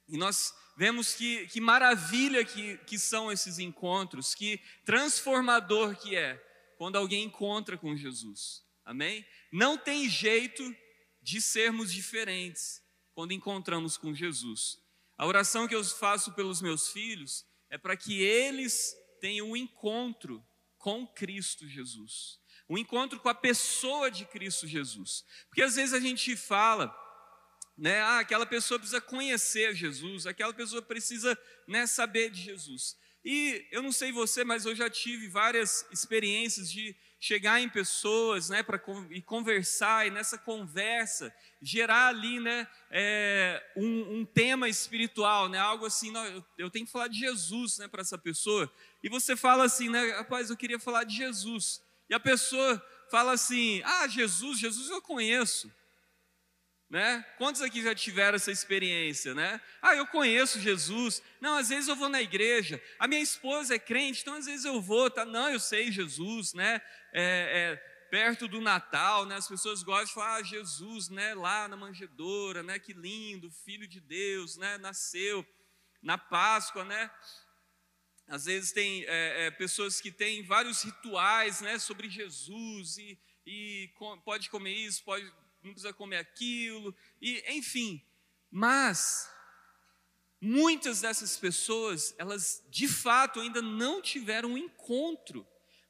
E 0.08 0.16
nós 0.16 0.54
vemos 0.76 1.14
que, 1.14 1.46
que 1.48 1.60
maravilha 1.60 2.44
que, 2.44 2.76
que 2.78 2.98
são 2.98 3.32
esses 3.32 3.58
encontros, 3.58 4.34
que 4.34 4.60
transformador 4.84 5.96
que 5.96 6.14
é 6.14 6.42
quando 6.76 6.96
alguém 6.96 7.24
encontra 7.24 7.78
com 7.78 7.96
Jesus. 7.96 8.62
Amém? 8.84 9.26
Não 9.50 9.76
tem 9.76 10.08
jeito 10.08 10.62
de 11.22 11.40
sermos 11.40 11.92
diferentes 11.92 12.82
quando 13.14 13.32
encontramos 13.32 13.96
com 13.96 14.14
Jesus. 14.14 14.78
A 15.18 15.26
oração 15.26 15.66
que 15.66 15.74
eu 15.74 15.82
faço 15.82 16.32
pelos 16.34 16.60
meus 16.60 16.88
filhos 16.88 17.44
é 17.70 17.78
para 17.78 17.96
que 17.96 18.22
eles 18.22 18.94
tenha 19.20 19.44
um 19.44 19.56
encontro 19.56 20.44
com 20.78 21.06
Cristo 21.06 21.68
Jesus, 21.68 22.38
um 22.68 22.78
encontro 22.78 23.18
com 23.20 23.28
a 23.28 23.34
pessoa 23.34 24.10
de 24.10 24.24
Cristo 24.24 24.66
Jesus. 24.66 25.24
Porque 25.48 25.62
às 25.62 25.76
vezes 25.76 25.92
a 25.92 26.00
gente 26.00 26.36
fala, 26.36 26.94
né, 27.76 28.00
ah, 28.00 28.20
aquela 28.20 28.46
pessoa 28.46 28.78
precisa 28.78 29.00
conhecer 29.00 29.74
Jesus, 29.74 30.26
aquela 30.26 30.54
pessoa 30.54 30.80
precisa 30.80 31.38
né, 31.66 31.86
saber 31.86 32.30
de 32.30 32.40
Jesus. 32.40 32.96
E 33.24 33.66
eu 33.72 33.82
não 33.82 33.90
sei 33.90 34.12
você, 34.12 34.44
mas 34.44 34.64
eu 34.64 34.74
já 34.74 34.88
tive 34.88 35.28
várias 35.28 35.84
experiências 35.90 36.70
de 36.70 36.94
chegar 37.26 37.60
em 37.60 37.68
pessoas, 37.68 38.48
né, 38.48 38.62
para 38.62 38.80
e 39.10 39.20
conversar 39.20 40.06
e 40.06 40.10
nessa 40.10 40.38
conversa 40.38 41.34
gerar 41.60 42.06
ali, 42.06 42.38
né, 42.38 42.68
é, 42.88 43.60
um, 43.76 44.18
um, 44.18 44.24
tema 44.24 44.68
espiritual, 44.68 45.48
né, 45.48 45.58
algo 45.58 45.84
assim, 45.84 46.12
não, 46.12 46.44
eu, 46.56 46.70
tenho 46.70 46.86
que 46.86 46.92
falar 46.92 47.08
de 47.08 47.18
Jesus, 47.18 47.78
né, 47.78 47.88
para 47.88 48.02
essa 48.02 48.16
pessoa. 48.16 48.72
E 49.02 49.08
você 49.08 49.34
fala 49.34 49.64
assim, 49.64 49.88
né, 49.88 50.12
rapaz, 50.12 50.50
eu 50.50 50.56
queria 50.56 50.78
falar 50.78 51.02
de 51.02 51.16
Jesus. 51.16 51.82
E 52.08 52.14
a 52.14 52.20
pessoa 52.20 52.80
fala 53.10 53.32
assim, 53.32 53.82
ah, 53.84 54.06
Jesus, 54.06 54.60
Jesus 54.60 54.88
eu 54.88 55.02
conheço. 55.02 55.68
Né? 56.88 57.24
Quantos 57.36 57.62
aqui 57.62 57.82
já 57.82 57.94
tiveram 57.96 58.36
essa 58.36 58.52
experiência, 58.52 59.34
né? 59.34 59.60
Ah, 59.82 59.96
eu 59.96 60.06
conheço 60.06 60.60
Jesus. 60.60 61.20
Não, 61.40 61.56
às 61.56 61.68
vezes 61.68 61.88
eu 61.88 61.96
vou 61.96 62.08
na 62.08 62.22
igreja. 62.22 62.80
A 62.96 63.08
minha 63.08 63.20
esposa 63.20 63.74
é 63.74 63.78
crente, 63.78 64.22
então 64.22 64.34
às 64.34 64.46
vezes 64.46 64.64
eu 64.64 64.80
vou, 64.80 65.10
tá? 65.10 65.24
Não, 65.24 65.50
eu 65.50 65.58
sei 65.58 65.90
Jesus, 65.90 66.54
né? 66.54 66.80
É, 67.12 67.22
é, 67.72 67.76
perto 68.08 68.46
do 68.46 68.60
Natal, 68.60 69.26
né? 69.26 69.34
As 69.34 69.48
pessoas 69.48 69.82
gostam 69.82 70.06
de 70.06 70.14
falar, 70.14 70.36
ah, 70.36 70.42
Jesus, 70.44 71.08
né? 71.08 71.34
Lá 71.34 71.66
na 71.66 71.76
manjedoura, 71.76 72.62
né? 72.62 72.78
Que 72.78 72.92
lindo, 72.92 73.50
Filho 73.50 73.88
de 73.88 74.00
Deus, 74.00 74.56
né? 74.56 74.78
Nasceu 74.78 75.44
na 76.00 76.16
Páscoa, 76.16 76.84
né? 76.84 77.10
Às 78.28 78.44
vezes 78.44 78.70
tem 78.70 79.04
é, 79.08 79.46
é 79.46 79.50
pessoas 79.50 80.00
que 80.00 80.12
têm 80.12 80.44
vários 80.44 80.82
rituais, 80.82 81.60
né? 81.60 81.80
Sobre 81.80 82.08
Jesus 82.08 82.96
e, 82.96 83.18
e 83.44 83.90
pode 84.24 84.48
comer 84.50 84.72
isso, 84.72 85.02
pode 85.02 85.28
não 85.66 85.74
precisa 85.74 85.92
comer 85.92 86.18
aquilo, 86.18 86.94
e 87.20 87.42
enfim. 87.56 88.02
Mas 88.50 89.30
muitas 90.40 91.00
dessas 91.00 91.36
pessoas, 91.36 92.14
elas 92.18 92.64
de 92.70 92.88
fato 92.88 93.40
ainda 93.40 93.60
não 93.60 94.00
tiveram 94.00 94.52
um 94.52 94.58
encontro 94.58 95.46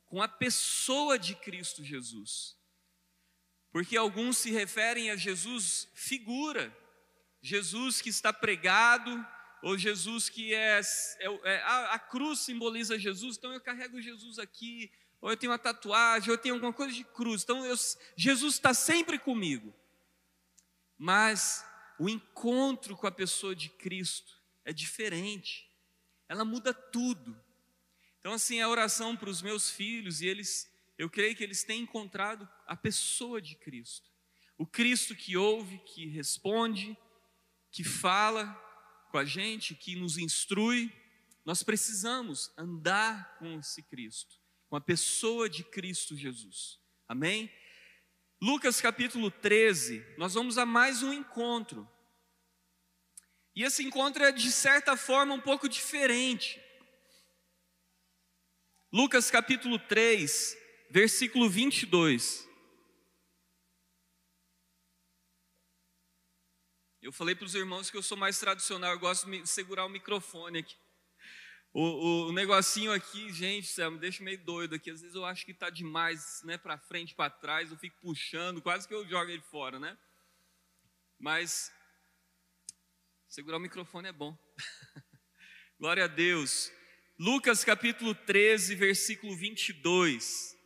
com 0.06 0.22
a 0.22 0.28
pessoa 0.28 1.18
de 1.18 1.34
Cristo 1.34 1.84
Jesus. 1.84 2.56
Porque 3.70 3.96
alguns 3.96 4.38
se 4.38 4.50
referem 4.50 5.10
a 5.10 5.16
Jesus 5.16 5.88
figura, 5.94 6.74
Jesus 7.42 8.00
que 8.00 8.08
está 8.08 8.32
pregado, 8.32 9.24
ou 9.62 9.76
Jesus 9.76 10.28
que 10.28 10.54
é, 10.54 10.80
é, 10.80 11.40
é 11.44 11.62
a, 11.62 11.94
a 11.94 11.98
cruz 11.98 12.40
simboliza 12.40 12.98
Jesus, 12.98 13.36
então 13.36 13.52
eu 13.52 13.60
carrego 13.60 14.00
Jesus 14.00 14.38
aqui, 14.38 14.90
ou 15.20 15.30
eu 15.30 15.36
tenho 15.36 15.52
uma 15.52 15.58
tatuagem, 15.58 16.28
ou 16.30 16.34
eu 16.34 16.40
tenho 16.40 16.54
alguma 16.54 16.72
coisa 16.72 16.92
de 16.92 17.04
cruz. 17.04 17.42
Então 17.42 17.64
eu, 17.64 17.74
Jesus 18.16 18.54
está 18.54 18.74
sempre 18.74 19.18
comigo. 19.18 19.74
Mas 20.98 21.64
o 21.98 22.08
encontro 22.08 22.96
com 22.96 23.06
a 23.06 23.12
pessoa 23.12 23.54
de 23.54 23.68
Cristo 23.68 24.40
é 24.64 24.72
diferente. 24.72 25.70
Ela 26.28 26.44
muda 26.44 26.72
tudo. 26.72 27.38
Então 28.20 28.32
assim, 28.32 28.60
a 28.60 28.68
oração 28.68 29.16
para 29.16 29.30
os 29.30 29.42
meus 29.42 29.70
filhos 29.70 30.20
e 30.20 30.26
eles, 30.26 30.70
eu 30.98 31.08
creio 31.08 31.34
que 31.34 31.44
eles 31.44 31.64
têm 31.64 31.82
encontrado 31.82 32.48
a 32.66 32.76
pessoa 32.76 33.40
de 33.40 33.54
Cristo. 33.56 34.10
O 34.58 34.66
Cristo 34.66 35.14
que 35.14 35.36
ouve, 35.36 35.78
que 35.78 36.06
responde, 36.06 36.96
que 37.70 37.84
fala 37.84 38.46
com 39.10 39.18
a 39.18 39.24
gente, 39.24 39.74
que 39.74 39.96
nos 39.96 40.18
instrui. 40.18 40.92
Nós 41.44 41.62
precisamos 41.62 42.50
andar 42.56 43.36
com 43.38 43.58
esse 43.58 43.82
Cristo 43.82 44.45
com 44.68 44.76
a 44.76 44.80
pessoa 44.80 45.48
de 45.48 45.64
Cristo 45.64 46.16
Jesus. 46.16 46.78
Amém? 47.08 47.52
Lucas 48.40 48.80
capítulo 48.80 49.30
13, 49.30 50.04
nós 50.18 50.34
vamos 50.34 50.58
a 50.58 50.66
mais 50.66 51.02
um 51.02 51.12
encontro. 51.12 51.88
E 53.54 53.62
esse 53.62 53.82
encontro 53.82 54.22
é 54.22 54.30
de 54.30 54.52
certa 54.52 54.96
forma 54.96 55.32
um 55.32 55.40
pouco 55.40 55.68
diferente. 55.68 56.60
Lucas 58.92 59.30
capítulo 59.30 59.78
3, 59.78 60.56
versículo 60.90 61.48
22. 61.48 62.46
Eu 67.00 67.12
falei 67.12 67.34
para 67.34 67.46
os 67.46 67.54
irmãos 67.54 67.88
que 67.88 67.96
eu 67.96 68.02
sou 68.02 68.18
mais 68.18 68.38
tradicional, 68.38 68.92
eu 68.92 68.98
gosto 68.98 69.30
de 69.30 69.46
segurar 69.46 69.86
o 69.86 69.88
microfone 69.88 70.58
aqui. 70.58 70.76
O, 71.78 72.28
o, 72.28 72.32
negocinho 72.32 72.90
aqui, 72.90 73.30
gente, 73.30 73.70
me 73.90 73.98
deixa 73.98 74.24
meio 74.24 74.42
doido 74.42 74.74
aqui. 74.74 74.90
Às 74.90 75.02
vezes 75.02 75.14
eu 75.14 75.26
acho 75.26 75.44
que 75.44 75.50
está 75.50 75.68
demais, 75.68 76.40
né, 76.42 76.56
para 76.56 76.78
frente, 76.78 77.14
para 77.14 77.28
trás. 77.28 77.70
Eu 77.70 77.76
fico 77.76 78.00
puxando, 78.00 78.62
quase 78.62 78.88
que 78.88 78.94
eu 78.94 79.06
jogo 79.06 79.30
ele 79.30 79.42
fora, 79.42 79.78
né? 79.78 79.94
Mas 81.18 81.70
segurar 83.28 83.58
o 83.58 83.60
microfone 83.60 84.08
é 84.08 84.12
bom. 84.12 84.34
Glória 85.78 86.04
a 86.04 86.06
Deus. 86.06 86.72
Lucas 87.18 87.62
capítulo 87.62 88.14
13, 88.14 88.74
versículo 88.74 89.36
22. 89.36 90.56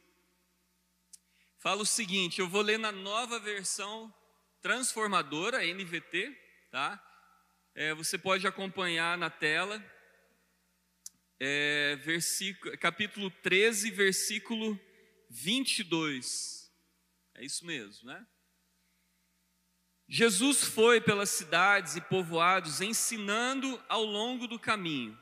Fala 1.59 1.83
o 1.83 1.87
seguinte, 1.87 2.39
eu 2.39 2.49
vou 2.49 2.63
ler 2.63 2.79
na 2.79 2.93
nova 2.93 3.41
versão 3.41 4.15
transformadora, 4.63 5.67
NVT, 5.67 6.33
tá? 6.71 7.05
É, 7.75 7.93
você 7.95 8.17
pode 8.17 8.47
acompanhar 8.47 9.19
na 9.19 9.29
tela 9.29 9.85
é, 11.41 11.97
versículo, 11.97 12.77
capítulo 12.77 13.31
13, 13.31 13.91
versículo 13.91 14.79
22. 15.31 16.71
É 17.35 17.45
isso 17.45 17.65
mesmo, 17.65 18.07
né? 18.07 18.27
Jesus 20.07 20.63
foi 20.63 21.01
pelas 21.01 21.31
cidades 21.31 21.97
e 21.97 22.01
povoados 22.01 22.81
ensinando 22.81 23.83
ao 23.89 24.05
longo 24.05 24.47
do 24.47 24.59
caminho, 24.59 25.19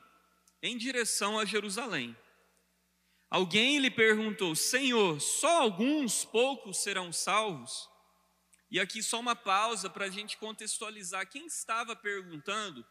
em 0.61 0.77
direção 0.77 1.39
a 1.39 1.45
Jerusalém. 1.45 2.17
Alguém 3.29 3.77
lhe 3.77 3.91
perguntou: 3.91 4.55
Senhor, 4.55 5.21
só 5.21 5.61
alguns 5.61 6.25
poucos 6.25 6.81
serão 6.83 7.13
salvos? 7.13 7.87
E 8.71 8.79
aqui 8.79 9.01
só 9.01 9.19
uma 9.19 9.35
pausa 9.35 9.89
para 9.89 10.05
a 10.05 10.09
gente 10.09 10.37
contextualizar. 10.37 11.29
Quem 11.29 11.45
estava 11.45 11.95
perguntando 11.95 12.85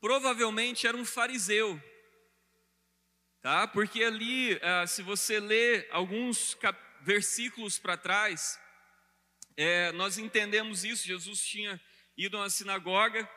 provavelmente 0.00 0.86
era 0.86 0.96
um 0.96 1.04
fariseu, 1.04 1.80
tá? 3.42 3.66
Porque 3.66 4.02
ali, 4.04 4.58
ah, 4.62 4.86
se 4.86 5.02
você 5.02 5.40
ler 5.40 5.88
alguns 5.90 6.56
versículos 7.02 7.78
para 7.78 7.96
trás, 7.96 8.58
é, 9.56 9.90
nós 9.92 10.16
entendemos 10.16 10.84
isso. 10.84 11.06
Jesus 11.06 11.44
tinha 11.44 11.78
ido 12.16 12.36
uma 12.36 12.48
sinagoga, 12.48 13.28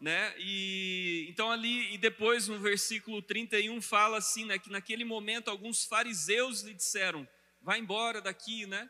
né? 0.00 0.34
E 0.38 1.26
então 1.28 1.50
ali 1.50 1.92
e 1.92 1.98
depois 1.98 2.48
no 2.48 2.58
versículo 2.58 3.20
31 3.20 3.82
fala 3.82 4.18
assim, 4.18 4.44
né, 4.44 4.58
que 4.58 4.70
naquele 4.70 5.04
momento 5.04 5.48
alguns 5.48 5.84
fariseus 5.84 6.62
lhe 6.62 6.74
disseram: 6.74 7.28
"Vá 7.60 7.76
embora 7.76 8.20
daqui", 8.20 8.66
né? 8.66 8.88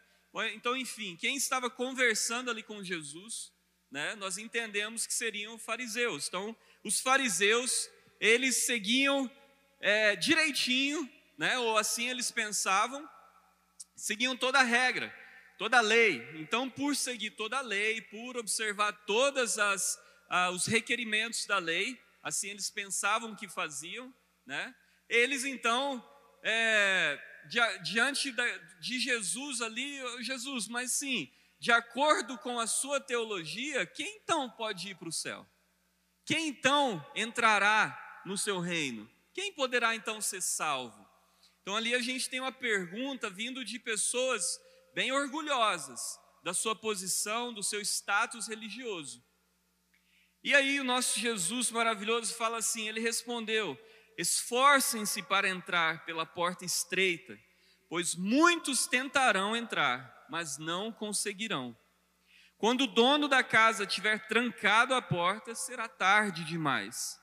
Então, 0.55 0.75
enfim, 0.75 1.15
quem 1.17 1.37
estava 1.37 1.69
conversando 1.69 2.51
ali 2.51 2.63
com 2.63 2.83
Jesus, 2.83 3.53
né? 3.91 4.15
Nós 4.15 4.39
entendemos 4.39 5.07
que 5.07 5.13
seriam 5.13 5.59
fariseus. 5.59 6.27
Então, 6.27 6.57
os 6.83 7.01
fariseus, 7.01 7.91
eles 8.19 8.65
seguiam 8.65 9.31
é, 9.83 10.15
direitinho, 10.15 11.11
né? 11.37 11.59
ou 11.59 11.77
assim 11.77 12.09
eles 12.09 12.31
pensavam, 12.31 13.07
seguiam 13.97 14.37
toda 14.37 14.61
a 14.61 14.62
regra, 14.62 15.12
toda 15.59 15.79
a 15.79 15.83
lei. 15.83 16.27
Então, 16.37 16.71
por 16.71 16.95
seguir 16.95 17.33
toda 17.33 17.59
a 17.59 17.61
lei, 17.61 18.01
por 18.01 18.37
observar 18.37 18.93
todos 19.05 19.59
ah, 19.59 20.51
os 20.51 20.67
requerimentos 20.67 21.45
da 21.47 21.59
lei, 21.59 22.01
assim 22.23 22.49
eles 22.49 22.71
pensavam 22.71 23.35
que 23.35 23.49
faziam, 23.49 24.15
né? 24.47 24.73
eles 25.09 25.45
então, 25.45 26.03
é, 26.45 27.21
diante 27.83 28.33
de 28.81 29.01
Jesus 29.01 29.61
ali, 29.61 30.01
Jesus, 30.23 30.69
mas 30.69 30.93
sim, 30.93 31.31
de 31.59 31.73
acordo 31.73 32.39
com 32.39 32.59
a 32.59 32.67
sua 32.69 33.01
teologia, 33.01 33.85
quem 33.85 34.17
então 34.17 34.49
pode 34.49 34.91
ir 34.91 34.95
para 34.95 35.09
o 35.09 35.12
céu? 35.12 35.47
Quem 36.25 36.49
então 36.49 37.05
entrará 37.17 38.23
no 38.25 38.39
seu 38.39 38.61
reino? 38.61 39.11
Quem 39.33 39.53
poderá 39.53 39.95
então 39.95 40.21
ser 40.21 40.41
salvo? 40.41 41.09
Então 41.62 41.77
ali 41.77 41.95
a 41.95 42.01
gente 42.01 42.29
tem 42.29 42.41
uma 42.41 42.53
pergunta 42.53 43.31
vindo 43.31 43.65
de 43.65 43.79
pessoas 43.79 44.61
bem 44.95 45.12
orgulhosas 45.12 46.19
da 46.43 46.53
sua 46.53 46.75
posição, 46.75 47.53
do 47.53 47.62
seu 47.62 47.81
status 47.81 48.49
religioso. 48.49 49.25
E 50.43 50.55
aí 50.55 50.81
o 50.81 50.85
nosso 50.85 51.21
Jesus 51.21 51.71
maravilhoso 51.71 52.35
fala 52.35 52.59
assim, 52.59 52.89
ele 52.89 53.01
respondeu: 53.01 53.79
Esforcem-se 54.19 55.23
para 55.23 55.49
entrar 55.49 56.05
pela 56.05 56.27
porta 56.27 56.65
estreita, 56.65 57.39
pois 57.89 58.17
muitos 58.17 58.87
tentarão 58.87 59.55
entrar, 59.55 60.27
mas 60.29 60.59
não 60.59 60.93
conseguirão. 60.93 61.77
Quando 62.59 62.83
o 62.83 62.87
dono 62.89 63.29
da 63.29 63.43
casa 63.43 63.87
tiver 63.87 64.27
trancado 64.27 64.95
a 64.95 65.03
porta, 65.03 65.55
será 65.55 65.89
tarde 65.89 66.45
demais. 66.45 67.22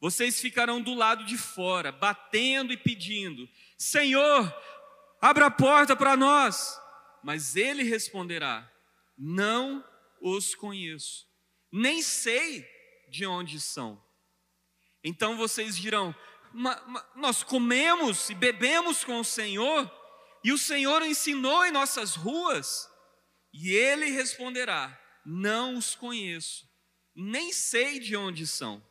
Vocês 0.00 0.40
ficarão 0.40 0.80
do 0.80 0.94
lado 0.94 1.24
de 1.24 1.36
fora, 1.36 1.90
batendo 1.90 2.72
e 2.72 2.76
pedindo: 2.76 3.48
Senhor, 3.78 4.54
abra 5.20 5.46
a 5.46 5.50
porta 5.50 5.96
para 5.96 6.16
nós. 6.16 6.78
Mas 7.22 7.56
ele 7.56 7.82
responderá: 7.82 8.70
Não 9.16 9.84
os 10.20 10.54
conheço, 10.54 11.26
nem 11.72 12.02
sei 12.02 12.66
de 13.08 13.26
onde 13.26 13.60
são. 13.60 14.02
Então 15.02 15.36
vocês 15.36 15.76
dirão: 15.76 16.14
nós 17.16 17.42
comemos 17.42 18.30
e 18.30 18.34
bebemos 18.34 19.04
com 19.04 19.20
o 19.20 19.24
Senhor, 19.24 19.90
e 20.42 20.52
o 20.52 20.58
Senhor 20.58 21.02
ensinou 21.02 21.64
em 21.64 21.72
nossas 21.72 22.14
ruas, 22.14 22.88
e 23.52 23.72
ele 23.72 24.06
responderá: 24.10 25.00
Não 25.24 25.76
os 25.76 25.94
conheço, 25.94 26.68
nem 27.14 27.52
sei 27.52 27.98
de 27.98 28.16
onde 28.16 28.46
são. 28.46 28.82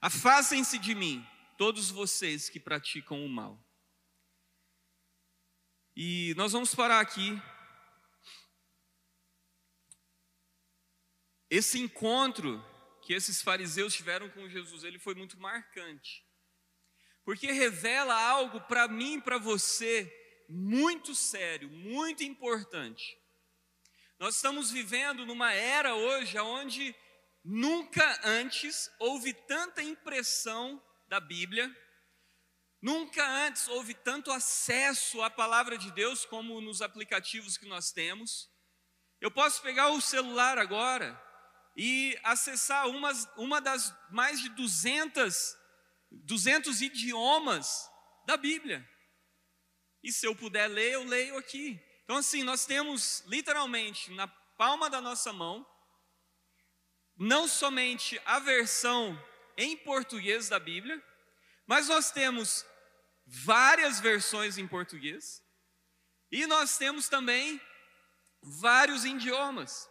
Afastem-se 0.00 0.78
de 0.78 0.94
mim, 0.94 1.26
todos 1.56 1.90
vocês 1.90 2.48
que 2.48 2.60
praticam 2.60 3.24
o 3.24 3.28
mal. 3.28 3.58
E 5.96 6.32
nós 6.36 6.52
vamos 6.52 6.74
parar 6.74 7.00
aqui. 7.00 7.40
Esse 11.50 11.80
encontro 11.80 12.64
que 13.02 13.12
esses 13.12 13.42
fariseus 13.42 13.94
tiveram 13.94 14.30
com 14.30 14.48
Jesus, 14.48 14.84
ele 14.84 14.98
foi 14.98 15.14
muito 15.14 15.40
marcante. 15.40 16.24
Porque 17.24 17.50
revela 17.50 18.14
algo 18.14 18.60
para 18.60 18.86
mim 18.86 19.14
e 19.14 19.20
para 19.20 19.38
você 19.38 20.14
muito 20.48 21.14
sério, 21.14 21.68
muito 21.68 22.22
importante. 22.22 23.18
Nós 24.18 24.36
estamos 24.36 24.70
vivendo 24.70 25.26
numa 25.26 25.52
era 25.52 25.94
hoje 25.94 26.38
onde 26.38 26.94
nunca 27.50 28.20
antes 28.24 28.90
houve 28.98 29.32
tanta 29.32 29.82
impressão 29.82 30.82
da 31.08 31.18
Bíblia, 31.18 31.74
nunca 32.82 33.26
antes 33.26 33.66
houve 33.68 33.94
tanto 33.94 34.30
acesso 34.30 35.22
à 35.22 35.30
palavra 35.30 35.78
de 35.78 35.90
Deus 35.92 36.26
como 36.26 36.60
nos 36.60 36.82
aplicativos 36.82 37.56
que 37.56 37.66
nós 37.66 37.90
temos. 37.90 38.50
Eu 39.18 39.30
posso 39.30 39.62
pegar 39.62 39.88
o 39.88 40.00
celular 40.00 40.58
agora 40.58 41.18
e 41.74 42.18
acessar 42.22 42.86
umas, 42.86 43.26
uma 43.38 43.62
das 43.62 43.94
mais 44.10 44.40
de 44.40 44.50
200, 44.50 45.56
200 46.10 46.82
idiomas 46.82 47.88
da 48.26 48.36
Bíblia. 48.36 48.86
E 50.02 50.12
se 50.12 50.26
eu 50.26 50.36
puder 50.36 50.68
ler, 50.68 50.92
eu 50.92 51.04
leio 51.04 51.38
aqui. 51.38 51.80
Então, 52.04 52.16
assim, 52.16 52.42
nós 52.42 52.66
temos 52.66 53.24
literalmente 53.26 54.10
na 54.12 54.28
palma 54.28 54.90
da 54.90 55.00
nossa 55.00 55.32
mão, 55.32 55.66
não 57.18 57.48
somente 57.48 58.20
a 58.24 58.38
versão 58.38 59.20
em 59.56 59.76
português 59.76 60.48
da 60.48 60.58
Bíblia, 60.58 61.02
mas 61.66 61.88
nós 61.88 62.12
temos 62.12 62.64
várias 63.26 64.00
versões 64.00 64.56
em 64.56 64.66
português, 64.66 65.42
e 66.30 66.46
nós 66.46 66.78
temos 66.78 67.08
também 67.08 67.60
vários 68.40 69.04
idiomas. 69.04 69.90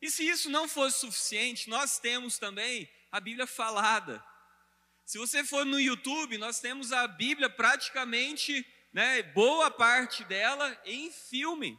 E 0.00 0.10
se 0.10 0.26
isso 0.26 0.48
não 0.48 0.68
fosse 0.68 1.00
suficiente, 1.00 1.68
nós 1.68 1.98
temos 1.98 2.38
também 2.38 2.90
a 3.10 3.20
Bíblia 3.20 3.46
falada. 3.46 4.24
Se 5.04 5.18
você 5.18 5.44
for 5.44 5.66
no 5.66 5.78
YouTube, 5.78 6.38
nós 6.38 6.60
temos 6.60 6.92
a 6.92 7.06
Bíblia 7.06 7.50
praticamente, 7.50 8.66
né, 8.92 9.22
boa 9.22 9.70
parte 9.70 10.24
dela 10.24 10.80
em 10.84 11.12
filme. 11.12 11.78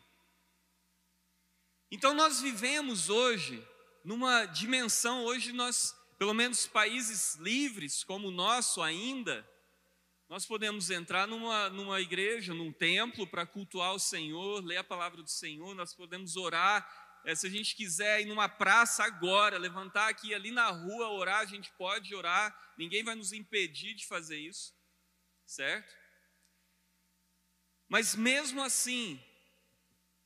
Então 1.89 2.13
nós 2.13 2.41
vivemos 2.41 3.09
hoje 3.09 3.65
numa 4.05 4.45
dimensão, 4.45 5.25
hoje 5.25 5.51
nós, 5.51 5.95
pelo 6.17 6.33
menos 6.33 6.67
países 6.67 7.35
livres 7.35 8.03
como 8.03 8.27
o 8.27 8.31
nosso 8.31 8.81
ainda, 8.81 9.45
nós 10.29 10.45
podemos 10.45 10.89
entrar 10.89 11.27
numa, 11.27 11.69
numa 11.69 11.99
igreja, 11.99 12.53
num 12.53 12.71
templo 12.71 13.25
para 13.27 13.45
cultuar 13.45 13.93
o 13.93 13.99
Senhor, 13.99 14.63
ler 14.63 14.77
a 14.77 14.83
palavra 14.83 15.21
do 15.21 15.29
Senhor, 15.29 15.73
nós 15.75 15.93
podemos 15.93 16.37
orar 16.37 16.87
é, 17.25 17.33
se 17.33 17.47
a 17.47 17.49
gente 17.49 17.75
quiser 17.75 18.21
ir 18.21 18.25
numa 18.25 18.47
praça 18.47 19.03
agora, 19.03 19.57
levantar 19.57 20.07
aqui 20.09 20.35
ali 20.35 20.51
na 20.51 20.69
rua, 20.69 21.09
orar, 21.09 21.39
a 21.39 21.45
gente 21.45 21.71
pode 21.71 22.13
orar, 22.13 22.55
ninguém 22.77 23.03
vai 23.03 23.15
nos 23.15 23.33
impedir 23.33 23.95
de 23.95 24.05
fazer 24.05 24.37
isso, 24.37 24.75
certo? 25.43 25.91
Mas 27.89 28.15
mesmo 28.15 28.61
assim, 28.61 29.19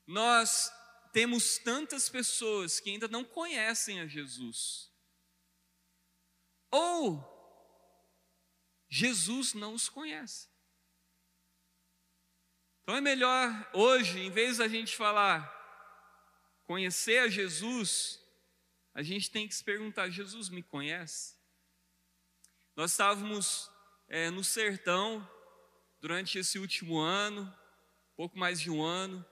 nós 0.06 0.70
temos 1.12 1.58
tantas 1.58 2.08
pessoas 2.08 2.80
que 2.80 2.90
ainda 2.90 3.08
não 3.08 3.24
conhecem 3.24 4.00
a 4.00 4.06
Jesus. 4.06 4.90
Ou 6.70 7.38
Jesus 8.88 9.54
não 9.54 9.74
os 9.74 9.88
conhece. 9.88 10.48
Então 12.82 12.96
é 12.96 13.00
melhor 13.00 13.70
hoje, 13.72 14.18
em 14.18 14.30
vez 14.30 14.56
da 14.56 14.66
gente 14.66 14.96
falar, 14.96 15.48
conhecer 16.64 17.18
a 17.18 17.28
Jesus, 17.28 18.20
a 18.94 19.02
gente 19.02 19.30
tem 19.30 19.46
que 19.46 19.54
se 19.54 19.62
perguntar: 19.62 20.10
Jesus 20.10 20.48
me 20.48 20.62
conhece? 20.62 21.36
Nós 22.74 22.92
estávamos 22.92 23.70
é, 24.08 24.30
no 24.30 24.42
sertão 24.42 25.28
durante 26.00 26.38
esse 26.38 26.58
último 26.58 26.98
ano, 26.98 27.52
pouco 28.16 28.38
mais 28.38 28.60
de 28.60 28.70
um 28.70 28.82
ano, 28.82 29.24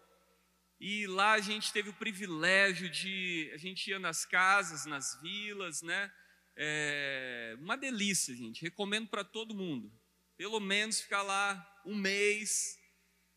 e 0.80 1.06
lá 1.06 1.32
a 1.32 1.40
gente 1.40 1.72
teve 1.72 1.90
o 1.90 1.94
privilégio 1.94 2.88
de. 2.88 3.50
A 3.52 3.56
gente 3.56 3.90
ia 3.90 3.98
nas 3.98 4.24
casas, 4.24 4.86
nas 4.86 5.20
vilas, 5.20 5.82
né? 5.82 6.12
É, 6.56 7.56
uma 7.58 7.76
delícia, 7.76 8.34
gente. 8.34 8.62
Recomendo 8.62 9.08
para 9.08 9.24
todo 9.24 9.54
mundo. 9.54 9.92
Pelo 10.36 10.60
menos 10.60 11.00
ficar 11.00 11.22
lá 11.22 11.82
um 11.84 11.96
mês, 11.96 12.78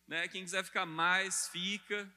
né? 0.08 0.28
Quem 0.28 0.44
quiser 0.44 0.64
ficar 0.64 0.86
mais, 0.86 1.48
fica. 1.48 2.12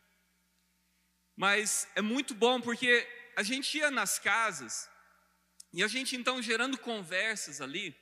Mas 1.37 1.89
é 1.95 2.03
muito 2.03 2.35
bom 2.35 2.61
porque 2.61 3.07
a 3.37 3.43
gente 3.43 3.79
ia 3.79 3.91
nas 3.91 4.19
casas 4.19 4.89
e 5.73 5.83
a 5.83 5.89
gente 5.89 6.15
então 6.15 6.41
gerando 6.41 6.79
conversas 6.79 7.61
ali. 7.61 7.97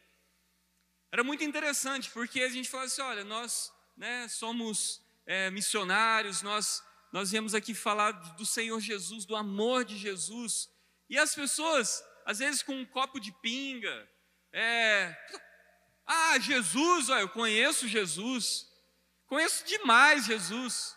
Era 1.11 1.23
muito 1.23 1.45
interessante 1.45 2.11
porque 2.11 2.41
a 2.43 2.49
gente 2.49 2.69
falava 2.69 2.87
assim: 2.87 3.03
olha, 3.03 3.25
nós 3.25 3.73
né, 3.97 4.27
somos 4.29 5.01
é, 5.25 5.51
missionários, 5.51 6.43
nós, 6.43 6.83
nós 7.13 7.31
viemos 7.31 7.55
aqui 7.55 7.75
falar 7.75 8.11
do 8.11 8.47
Senhor 8.47 8.81
Jesus, 8.81 9.27
do 9.27 9.37
amor 9.37 9.85
de 9.85 9.99
Jesus. 9.99 10.71
E 11.11 11.19
as 11.19 11.35
pessoas, 11.35 12.03
às 12.25 12.39
vezes 12.39 12.63
com 12.63 12.75
um 12.75 12.87
copo 12.87 13.21
de 13.21 13.31
pinga, 13.31 14.11
é, 14.51 15.15
ah, 16.07 16.39
Jesus, 16.39 17.11
ó, 17.11 17.19
eu 17.19 17.29
conheço 17.29 17.87
Jesus, 17.87 18.67
conheço 19.27 19.63
demais 19.67 20.25
Jesus. 20.25 20.97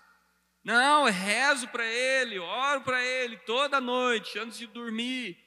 Não, 0.63 1.05
eu 1.05 1.13
rezo 1.13 1.67
para 1.67 1.85
ele, 1.85 2.39
oro 2.39 2.81
para 2.81 3.03
ele 3.03 3.37
toda 3.39 3.81
noite 3.81 4.39
antes 4.39 4.57
de 4.57 4.67
dormir. 4.67 5.37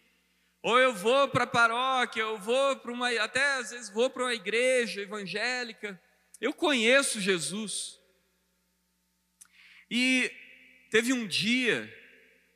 Ou 0.63 0.79
eu 0.79 0.95
vou 0.95 1.29
para 1.29 1.45
a 1.45 1.47
paróquia, 1.47 2.21
eu 2.21 2.37
vou 2.39 2.77
para 2.77 2.93
uma, 2.93 3.11
até 3.23 3.55
às 3.55 3.71
vezes 3.71 3.89
vou 3.89 4.11
para 4.11 4.25
uma 4.25 4.35
igreja 4.35 5.01
evangélica. 5.01 6.01
Eu 6.39 6.53
conheço 6.53 7.21
Jesus. 7.21 7.99
E 9.91 10.31
teve 10.90 11.12
um 11.12 11.27
dia 11.27 11.94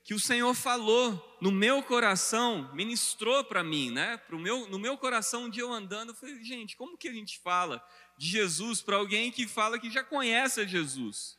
que 0.04 0.14
o 0.14 0.20
Senhor 0.20 0.52
falou 0.54 1.38
no 1.40 1.52
meu 1.52 1.82
coração, 1.82 2.70
ministrou 2.74 3.44
para 3.44 3.62
mim, 3.62 3.90
né? 3.90 4.16
Pro 4.16 4.38
meu, 4.38 4.68
no 4.68 4.78
meu 4.78 4.98
coração, 4.98 5.44
um 5.44 5.50
dia 5.50 5.62
eu 5.62 5.72
andando, 5.72 6.10
eu 6.10 6.14
falei, 6.14 6.42
gente, 6.42 6.76
como 6.76 6.98
que 6.98 7.08
a 7.08 7.12
gente 7.12 7.38
fala 7.38 7.84
de 8.18 8.28
Jesus 8.28 8.82
para 8.82 8.96
alguém 8.96 9.30
que 9.30 9.46
fala 9.46 9.78
que 9.78 9.90
já 9.90 10.02
conhece 10.02 10.60
a 10.60 10.64
Jesus? 10.64 11.38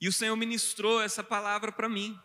E 0.00 0.08
o 0.08 0.12
Senhor 0.12 0.36
ministrou 0.36 1.00
essa 1.00 1.22
palavra 1.22 1.72
para 1.72 1.88
mim, 1.88 2.18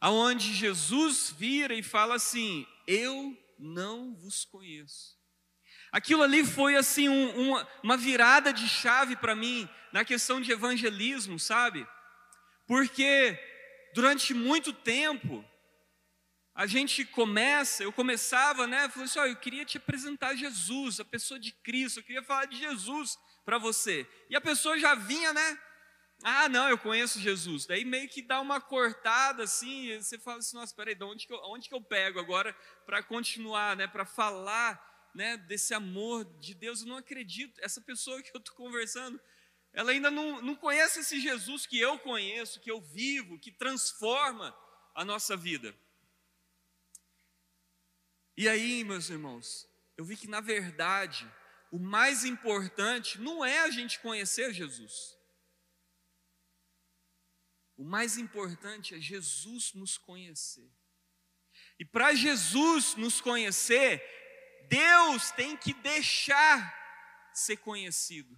aonde 0.00 0.54
Jesus 0.54 1.34
vira 1.36 1.74
e 1.74 1.82
fala 1.82 2.14
assim: 2.14 2.66
Eu 2.86 3.36
não 3.58 4.14
vos 4.14 4.44
conheço. 4.44 5.18
Aquilo 5.92 6.22
ali 6.22 6.44
foi 6.44 6.76
assim 6.76 7.08
um, 7.08 7.48
uma, 7.48 7.68
uma 7.82 7.96
virada 7.96 8.52
de 8.52 8.68
chave 8.68 9.16
para 9.16 9.34
mim 9.34 9.68
na 9.92 10.04
questão 10.04 10.40
de 10.40 10.52
evangelismo, 10.52 11.38
sabe? 11.38 11.86
Porque 12.68 13.36
durante 13.94 14.34
muito 14.34 14.72
tempo 14.72 15.44
a 16.54 16.66
gente 16.66 17.04
começa, 17.04 17.82
eu 17.82 17.92
começava, 17.92 18.66
né? 18.66 18.88
Falei 18.90 19.04
assim, 19.04 19.18
eu 19.20 19.36
queria 19.36 19.64
te 19.64 19.78
apresentar 19.78 20.34
Jesus, 20.34 21.00
a 21.00 21.04
pessoa 21.04 21.40
de 21.40 21.50
Cristo, 21.50 22.00
eu 22.00 22.04
queria 22.04 22.22
falar 22.22 22.44
de 22.44 22.58
Jesus 22.58 23.18
para 23.44 23.56
você. 23.56 24.06
E 24.28 24.36
a 24.36 24.40
pessoa 24.40 24.78
já 24.78 24.94
vinha, 24.94 25.32
né? 25.32 25.58
Ah, 26.22 26.48
não, 26.48 26.68
eu 26.68 26.76
conheço 26.76 27.20
Jesus. 27.20 27.64
Daí 27.64 27.84
meio 27.84 28.08
que 28.08 28.20
dá 28.20 28.40
uma 28.40 28.60
cortada 28.60 29.44
assim, 29.44 29.96
você 29.96 30.18
fala 30.18 30.38
assim, 30.38 30.56
nossa, 30.56 30.74
peraí, 30.74 30.94
de 30.94 31.04
onde 31.04 31.26
que 31.26 31.32
eu, 31.32 31.40
onde 31.44 31.68
que 31.68 31.74
eu 31.74 31.80
pego 31.80 32.18
agora 32.18 32.54
para 32.84 33.02
continuar, 33.02 33.76
né, 33.76 33.86
para 33.86 34.04
falar 34.04 35.10
né, 35.14 35.36
desse 35.36 35.72
amor 35.72 36.24
de 36.38 36.54
Deus? 36.54 36.82
Eu 36.82 36.88
não 36.88 36.96
acredito, 36.96 37.58
essa 37.62 37.80
pessoa 37.80 38.20
que 38.22 38.30
eu 38.34 38.40
estou 38.40 38.54
conversando, 38.56 39.18
ela 39.78 39.92
ainda 39.92 40.10
não, 40.10 40.42
não 40.42 40.56
conhece 40.56 40.98
esse 40.98 41.20
Jesus 41.20 41.64
que 41.64 41.78
eu 41.78 42.00
conheço, 42.00 42.58
que 42.58 42.68
eu 42.68 42.80
vivo, 42.80 43.38
que 43.38 43.52
transforma 43.52 44.52
a 44.92 45.04
nossa 45.04 45.36
vida. 45.36 45.72
E 48.36 48.48
aí, 48.48 48.82
meus 48.82 49.08
irmãos, 49.08 49.68
eu 49.96 50.04
vi 50.04 50.16
que 50.16 50.26
na 50.26 50.40
verdade, 50.40 51.32
o 51.70 51.78
mais 51.78 52.24
importante 52.24 53.20
não 53.20 53.44
é 53.44 53.60
a 53.60 53.70
gente 53.70 54.00
conhecer 54.00 54.52
Jesus. 54.52 55.16
O 57.76 57.84
mais 57.84 58.18
importante 58.18 58.96
é 58.96 59.00
Jesus 59.00 59.74
nos 59.74 59.96
conhecer. 59.96 60.68
E 61.78 61.84
para 61.84 62.16
Jesus 62.16 62.96
nos 62.96 63.20
conhecer, 63.20 64.02
Deus 64.68 65.30
tem 65.30 65.56
que 65.56 65.72
deixar 65.72 67.30
ser 67.32 67.58
conhecido. 67.58 68.36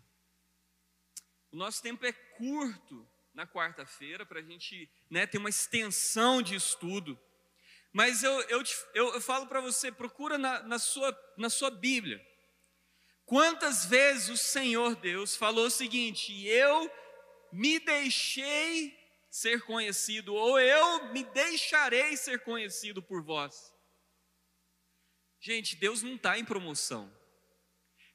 O 1.53 1.57
nosso 1.57 1.83
tempo 1.83 2.05
é 2.07 2.13
curto 2.13 3.09
na 3.35 3.47
quarta-feira 3.47 4.25
para 4.25 4.41
a 4.41 4.43
gente 4.43 4.91
né, 5.09 5.27
ter 5.27 5.39
uma 5.39 5.49
extensão 5.49 6.41
de 6.43 6.55
estudo. 6.55 7.19
Mas 7.93 8.23
eu, 8.23 8.41
eu, 8.43 8.63
eu, 8.95 9.15
eu 9.15 9.21
falo 9.21 9.47
para 9.47 9.61
você, 9.61 9.91
procura 9.91 10.39
na, 10.39 10.63
na, 10.63 10.79
sua, 10.79 11.17
na 11.37 11.51
sua 11.51 11.71
Bíblia. 11.71 12.25
Quantas 13.25 13.85
vezes 13.85 14.29
o 14.29 14.37
Senhor 14.37 14.97
Deus 14.97 15.37
falou 15.37 15.67
o 15.67 15.71
seguinte: 15.71 16.47
Eu 16.47 16.91
me 17.53 17.79
deixei 17.79 18.97
ser 19.31 19.63
conhecido, 19.63 20.35
ou 20.35 20.59
eu 20.59 21.13
me 21.13 21.25
deixarei 21.25 22.17
ser 22.17 22.41
conhecido 22.41 23.03
por 23.03 23.23
vós. 23.23 23.73
Gente, 25.41 25.77
Deus 25.77 26.03
não 26.03 26.17
está 26.17 26.39
em 26.39 26.45
promoção. 26.45 27.11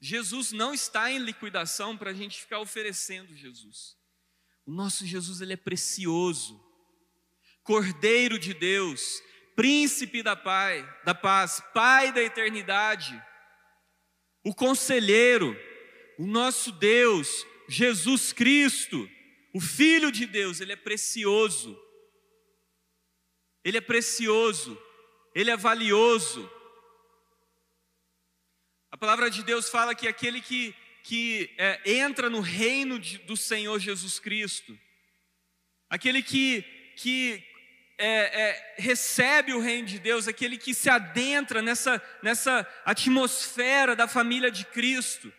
Jesus 0.05 0.51
não 0.51 0.71
está 0.71 1.09
em 1.09 1.17
liquidação 1.17 1.97
para 1.97 2.11
a 2.11 2.13
gente 2.13 2.39
ficar 2.39 2.59
oferecendo 2.59 3.35
Jesus. 3.35 3.97
O 4.63 4.71
nosso 4.71 5.03
Jesus 5.03 5.41
ele 5.41 5.53
é 5.53 5.57
precioso, 5.57 6.63
Cordeiro 7.63 8.37
de 8.37 8.53
Deus, 8.53 9.01
Príncipe 9.55 10.21
da, 10.21 10.35
da 11.03 11.15
paz, 11.15 11.59
Pai 11.73 12.11
da 12.11 12.21
eternidade, 12.21 13.19
o 14.43 14.53
Conselheiro, 14.53 15.57
o 16.19 16.27
nosso 16.27 16.71
Deus, 16.71 17.43
Jesus 17.67 18.31
Cristo, 18.31 19.09
o 19.55 19.59
Filho 19.59 20.11
de 20.11 20.27
Deus, 20.27 20.61
ele 20.61 20.73
é 20.73 20.75
precioso, 20.75 21.75
ele 23.63 23.77
é 23.77 23.81
precioso, 23.81 24.79
ele 25.33 25.49
é 25.49 25.57
valioso. 25.57 26.47
A 28.95 28.97
palavra 28.97 29.29
de 29.29 29.43
Deus 29.43 29.67
fala 29.67 29.93
que 29.93 30.07
aquele 30.07 30.39
que, 30.39 30.73
que 31.03 31.53
é, 31.57 31.81
entra 31.97 32.29
no 32.29 32.39
reino 32.39 32.97
de, 32.97 33.17
do 33.17 33.35
Senhor 33.35 33.77
Jesus 33.77 34.19
Cristo, 34.19 34.79
aquele 35.89 36.23
que, 36.23 36.61
que 36.95 37.43
é, 37.97 38.07
é, 38.07 38.75
recebe 38.77 39.53
o 39.53 39.59
reino 39.59 39.85
de 39.85 39.99
Deus, 39.99 40.29
aquele 40.29 40.57
que 40.57 40.73
se 40.73 40.89
adentra 40.89 41.61
nessa, 41.61 42.01
nessa 42.23 42.65
atmosfera 42.85 43.97
da 43.97 44.07
família 44.07 44.49
de 44.49 44.63
Cristo, 44.63 45.29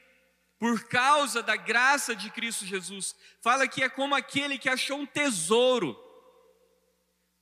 por 0.58 0.86
causa 0.86 1.42
da 1.42 1.56
graça 1.56 2.14
de 2.14 2.28
Cristo 2.30 2.66
Jesus, 2.66 3.16
fala 3.40 3.66
que 3.66 3.82
é 3.82 3.88
como 3.88 4.14
aquele 4.14 4.58
que 4.58 4.68
achou 4.68 4.98
um 4.98 5.06
tesouro 5.06 5.98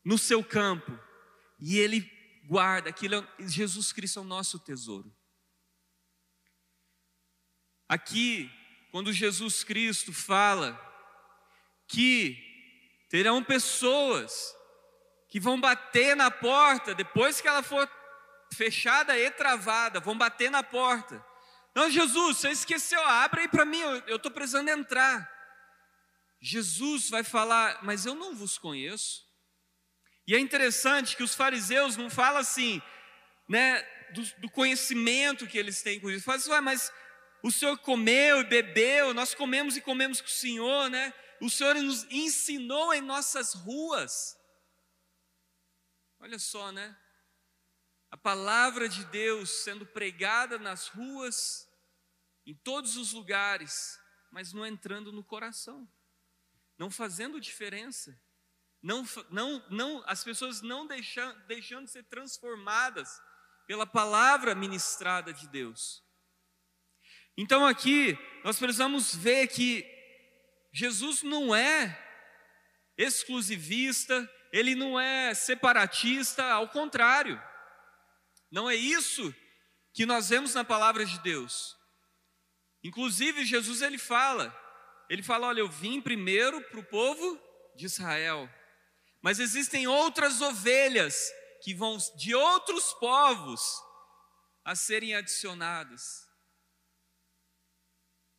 no 0.05 0.17
seu 0.17 0.45
campo, 0.45 0.97
e 1.59 1.77
ele 1.77 2.09
guarda, 2.45 2.89
aquilo 2.91 3.17
é, 3.17 3.49
Jesus 3.49 3.93
Cristo 3.93 4.21
é 4.21 4.23
o 4.23 4.25
nosso 4.25 4.61
tesouro. 4.61 5.13
Aqui, 7.89 8.51
quando 8.91 9.13
Jesus 9.13 9.63
Cristo 9.63 10.13
fala 10.13 10.81
que 11.87 12.37
terão 13.11 13.43
pessoas 13.43 14.55
que 15.29 15.39
vão 15.39 15.61
bater 15.61 16.17
na 16.17 16.31
porta, 16.31 16.95
depois 16.95 17.41
que 17.41 17.49
ela 17.49 17.63
for 17.63 17.91
fechada 18.53 19.19
e 19.19 19.31
travada, 19.31 20.01
vão 20.01 20.17
bater 20.17 20.51
na 20.51 20.63
porta. 20.63 21.25
Não, 21.75 21.91
Jesus, 21.91 22.39
você 22.39 22.51
esqueceu, 22.51 23.05
abre 23.05 23.43
aí 23.43 23.49
para 23.49 23.65
mim, 23.65 23.81
eu 24.07 24.17
estou 24.17 24.31
precisando 24.31 24.69
entrar. 24.69 25.29
Jesus 26.41 27.11
vai 27.11 27.25
falar, 27.25 27.81
mas 27.83 28.07
eu 28.07 28.15
não 28.15 28.35
vos 28.35 28.59
conheço. 28.59 29.25
E 30.27 30.35
é 30.35 30.39
interessante 30.39 31.17
que 31.17 31.23
os 31.23 31.35
fariseus 31.35 31.97
não 31.97 32.09
falam 32.09 32.41
assim, 32.41 32.81
né, 33.49 33.83
do, 34.13 34.23
do 34.43 34.51
conhecimento 34.51 35.47
que 35.47 35.59
eles 35.59 35.83
têm 35.83 35.99
com 35.99 36.11
isso. 36.11 36.25
Falam 36.25 36.41
assim, 36.41 36.61
mas 36.61 36.93
o 37.45 37.53
Senhor 37.53 37.77
comeu 37.77 38.41
e 38.41 38.45
bebeu, 38.45 39.13
nós 39.13 39.35
comemos 39.35 39.77
e 39.77 39.81
comemos 39.83 40.19
com 40.19 40.27
o 40.27 40.31
Senhor, 40.31 40.89
né? 40.89 41.13
O 41.43 41.51
Senhor 41.51 41.75
nos 41.75 42.05
ensinou 42.05 42.95
em 42.95 43.03
nossas 43.03 43.53
ruas. 43.53 44.35
Olha 46.19 46.39
só, 46.39 46.73
né? 46.73 46.99
A 48.11 48.17
palavra 48.17 48.89
de 48.89 49.05
Deus 49.05 49.51
sendo 49.63 49.85
pregada 49.85 50.59
nas 50.59 50.89
ruas, 50.89 51.69
em 52.47 52.55
todos 52.55 52.97
os 52.97 53.13
lugares, 53.13 54.01
mas 54.31 54.55
não 54.55 54.65
entrando 54.65 55.13
no 55.13 55.23
coração, 55.23 55.87
não 56.79 56.91
fazendo 56.91 57.39
diferença, 57.39 58.19
não, 58.83 59.05
não, 59.29 59.63
não, 59.69 60.03
as 60.07 60.25
pessoas 60.25 60.63
não 60.63 60.87
deixando, 60.87 61.39
deixando 61.47 61.85
de 61.85 61.91
ser 61.91 62.05
transformadas 62.05 63.21
pela 63.67 63.87
palavra 63.87 64.55
ministrada 64.55 65.31
de 65.31 65.47
Deus. 65.47 66.04
Então 67.37 67.67
aqui 67.67 68.17
nós 68.45 68.59
precisamos 68.59 69.15
ver 69.15 69.49
que 69.49 69.85
Jesus 70.73 71.23
não 71.23 71.55
é 71.55 72.01
exclusivista, 72.97 74.31
ele 74.53 74.75
não 74.75 74.99
é 74.99 75.35
separatista, 75.35 76.45
ao 76.45 76.69
contrário. 76.69 77.41
Não 78.51 78.71
é 78.71 78.75
isso 78.77 79.35
que 79.93 80.07
nós 80.07 80.29
vemos 80.29 80.55
na 80.55 80.65
palavra 80.65 81.05
de 81.05 81.19
Deus. 81.21 81.77
Inclusive, 82.83 83.45
Jesus 83.45 83.83
ele 83.83 83.99
fala, 83.99 84.55
ele 85.09 85.23
fala: 85.23 85.47
olha, 85.49 85.61
eu 85.61 85.69
vim 85.69 86.01
primeiro 86.01 86.61
para 86.61 86.81
o 86.81 86.85
povo 86.85 87.41
de 87.75 87.87
Israel, 87.87 88.49
mas 89.23 89.41
existem 89.41 89.87
outras 89.87 90.41
ovelhas 90.41 91.33
que 91.63 91.75
vão 91.75 91.97
de 92.17 92.35
outros 92.35 92.93
povos 92.95 93.61
a 94.65 94.75
serem 94.75 95.15
adicionadas. 95.15 96.24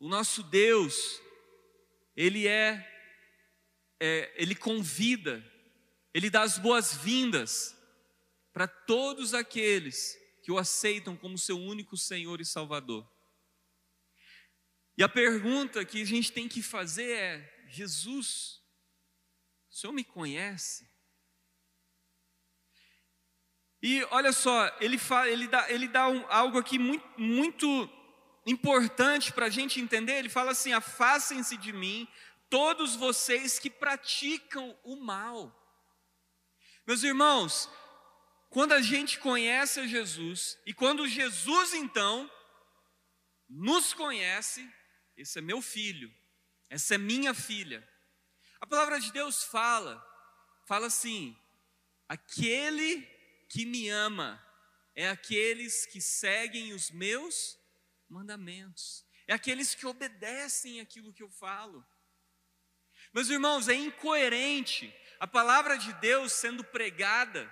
O 0.05 0.07
nosso 0.07 0.43
Deus, 0.43 1.19
ele 2.15 2.47
é, 2.47 2.87
é 3.99 4.31
ele 4.35 4.53
convida 4.53 5.43
ele 6.13 6.29
dá 6.29 6.43
as 6.43 6.59
boas-vindas 6.59 7.75
para 8.53 8.67
todos 8.67 9.33
aqueles 9.33 10.15
que 10.43 10.51
o 10.51 10.59
aceitam 10.59 11.17
como 11.17 11.39
seu 11.39 11.59
único 11.59 11.97
Senhor 11.97 12.39
e 12.39 12.45
Salvador. 12.45 13.05
E 14.95 15.01
a 15.03 15.09
pergunta 15.09 15.83
que 15.83 16.03
a 16.03 16.05
gente 16.05 16.31
tem 16.31 16.47
que 16.47 16.61
fazer 16.61 17.11
é: 17.11 17.67
Jesus, 17.67 18.61
o 19.71 19.73
Senhor 19.73 19.91
me 19.91 20.03
conhece? 20.03 20.87
E 23.81 24.03
olha 24.11 24.31
só, 24.31 24.67
ele, 24.79 24.99
fala, 24.99 25.29
ele 25.29 25.47
dá, 25.47 25.69
ele 25.71 25.87
dá 25.87 26.07
um, 26.07 26.25
algo 26.31 26.59
aqui 26.59 26.77
muito, 26.77 27.05
muito 27.19 27.89
importante 28.45 29.33
para 29.33 29.47
a 29.47 29.49
gente 29.49 29.79
entender. 29.79 30.13
Ele 30.13 30.29
fala 30.29 30.51
assim: 30.51 30.73
afastem-se 30.73 31.57
de 31.57 31.73
mim, 31.73 32.07
todos 32.49 32.95
vocês 32.95 33.57
que 33.59 33.69
praticam 33.69 34.77
o 34.83 34.95
mal. 34.95 35.53
Meus 36.85 37.03
irmãos, 37.03 37.69
quando 38.49 38.73
a 38.73 38.81
gente 38.81 39.19
conhece 39.19 39.79
a 39.79 39.87
Jesus, 39.87 40.57
e 40.65 40.73
quando 40.73 41.07
Jesus 41.07 41.73
então 41.73 42.29
nos 43.49 43.93
conhece, 43.93 44.69
esse 45.17 45.39
é 45.39 45.41
meu 45.41 45.61
filho, 45.61 46.13
essa 46.69 46.95
é 46.95 46.97
minha 46.97 47.33
filha. 47.33 47.87
A 48.61 48.67
palavra 48.67 48.99
de 48.99 49.11
Deus 49.11 49.43
fala, 49.43 50.03
fala 50.65 50.87
assim: 50.87 51.35
aquele 52.07 53.01
que 53.49 53.65
me 53.65 53.89
ama 53.89 54.41
é 54.95 55.09
aqueles 55.09 55.85
que 55.85 55.99
seguem 55.99 56.73
os 56.73 56.91
meus 56.91 57.57
mandamentos, 58.09 59.05
é 59.27 59.33
aqueles 59.33 59.73
que 59.73 59.85
obedecem 59.85 60.79
aquilo 60.79 61.13
que 61.13 61.23
eu 61.23 61.29
falo. 61.29 61.85
Meus 63.13 63.29
irmãos, 63.29 63.67
é 63.67 63.73
incoerente 63.73 64.93
a 65.19 65.27
palavra 65.27 65.77
de 65.77 65.93
Deus 65.93 66.33
sendo 66.33 66.63
pregada, 66.63 67.51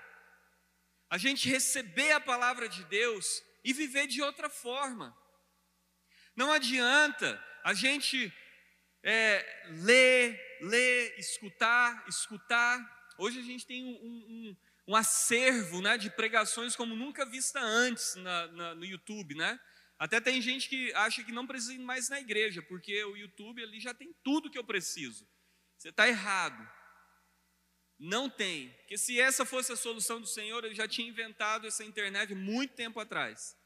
a 1.09 1.17
gente 1.17 1.47
receber 1.47 2.11
a 2.11 2.19
palavra 2.19 2.67
de 2.67 2.83
Deus 2.85 3.43
e 3.63 3.71
viver 3.71 4.07
de 4.07 4.21
outra 4.21 4.49
forma. 4.49 5.15
Não 6.35 6.51
adianta 6.51 7.41
a 7.63 7.73
gente 7.73 8.33
é, 9.03 9.67
ler, 9.83 10.57
ler, 10.61 11.17
escutar, 11.19 12.03
escutar. 12.07 12.79
Hoje 13.17 13.39
a 13.39 13.43
gente 13.43 13.65
tem 13.65 13.83
um, 13.83 13.89
um, 13.89 14.57
um 14.87 14.95
acervo 14.95 15.81
né, 15.81 15.97
de 15.97 16.09
pregações 16.09 16.75
como 16.75 16.95
nunca 16.95 17.25
vista 17.25 17.59
antes 17.59 18.15
na, 18.15 18.47
na, 18.47 18.75
no 18.75 18.85
YouTube, 18.85 19.35
né? 19.35 19.59
Até 19.97 20.19
tem 20.19 20.41
gente 20.41 20.67
que 20.67 20.93
acha 20.93 21.23
que 21.23 21.31
não 21.31 21.47
precisa 21.47 21.73
ir 21.73 21.79
mais 21.79 22.09
na 22.09 22.19
igreja, 22.19 22.61
porque 22.61 23.03
o 23.05 23.15
YouTube 23.15 23.63
ali 23.63 23.79
já 23.79 23.93
tem 23.93 24.13
tudo 24.23 24.49
que 24.49 24.57
eu 24.57 24.63
preciso. 24.63 25.27
Você 25.77 25.89
está 25.89 26.07
errado. 26.07 26.69
Não 27.99 28.29
tem. 28.29 28.69
Porque 28.79 28.97
se 28.97 29.19
essa 29.19 29.45
fosse 29.45 29.71
a 29.71 29.77
solução 29.77 30.19
do 30.19 30.27
Senhor, 30.27 30.63
ele 30.63 30.75
já 30.75 30.87
tinha 30.87 31.07
inventado 31.07 31.67
essa 31.67 31.83
internet 31.83 32.33
muito 32.33 32.73
tempo 32.73 32.99
atrás. 32.99 33.57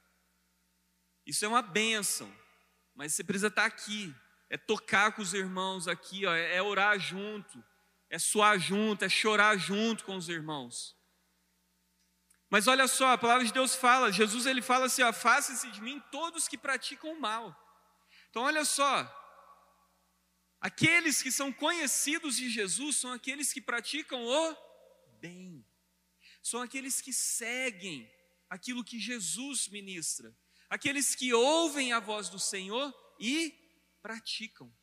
Isso 1.25 1.43
é 1.45 1.47
uma 1.47 1.61
bênção. 1.61 2.31
Mas 2.93 3.13
você 3.13 3.23
precisa 3.23 3.47
estar 3.47 3.65
aqui. 3.65 4.13
É 4.49 4.57
tocar 4.57 5.11
com 5.11 5.21
os 5.21 5.33
irmãos 5.33 5.87
aqui, 5.87 6.25
ó, 6.25 6.33
é 6.33 6.61
orar 6.61 6.97
junto, 6.97 7.61
é 8.09 8.17
suar 8.17 8.57
junto, 8.57 9.03
é 9.03 9.09
chorar 9.09 9.57
junto 9.57 10.05
com 10.05 10.15
os 10.15 10.29
irmãos. 10.29 10.96
Mas 12.49 12.67
olha 12.67 12.87
só, 12.87 13.11
a 13.11 13.17
palavra 13.17 13.45
de 13.45 13.51
Deus 13.51 13.75
fala, 13.75 14.11
Jesus 14.11 14.45
ele 14.45 14.61
fala 14.61 14.85
assim: 14.85 15.01
afaste-se 15.01 15.69
de 15.71 15.81
mim 15.81 16.01
todos 16.11 16.47
que 16.47 16.57
praticam 16.57 17.11
o 17.11 17.19
mal. 17.19 17.55
Então 18.29 18.43
olha 18.43 18.63
só, 18.63 19.05
aqueles 20.61 21.21
que 21.21 21.31
são 21.31 21.51
conhecidos 21.51 22.37
de 22.37 22.49
Jesus 22.49 22.97
são 22.97 23.11
aqueles 23.11 23.51
que 23.51 23.59
praticam 23.59 24.25
o 24.25 24.57
bem, 25.19 25.65
são 26.41 26.61
aqueles 26.61 27.01
que 27.01 27.11
seguem 27.11 28.09
aquilo 28.49 28.83
que 28.83 28.97
Jesus 28.97 29.67
ministra, 29.67 30.33
aqueles 30.69 31.15
que 31.15 31.33
ouvem 31.33 31.91
a 31.91 31.99
voz 31.99 32.29
do 32.29 32.39
Senhor 32.39 32.93
e 33.19 33.53
praticam. 34.01 34.73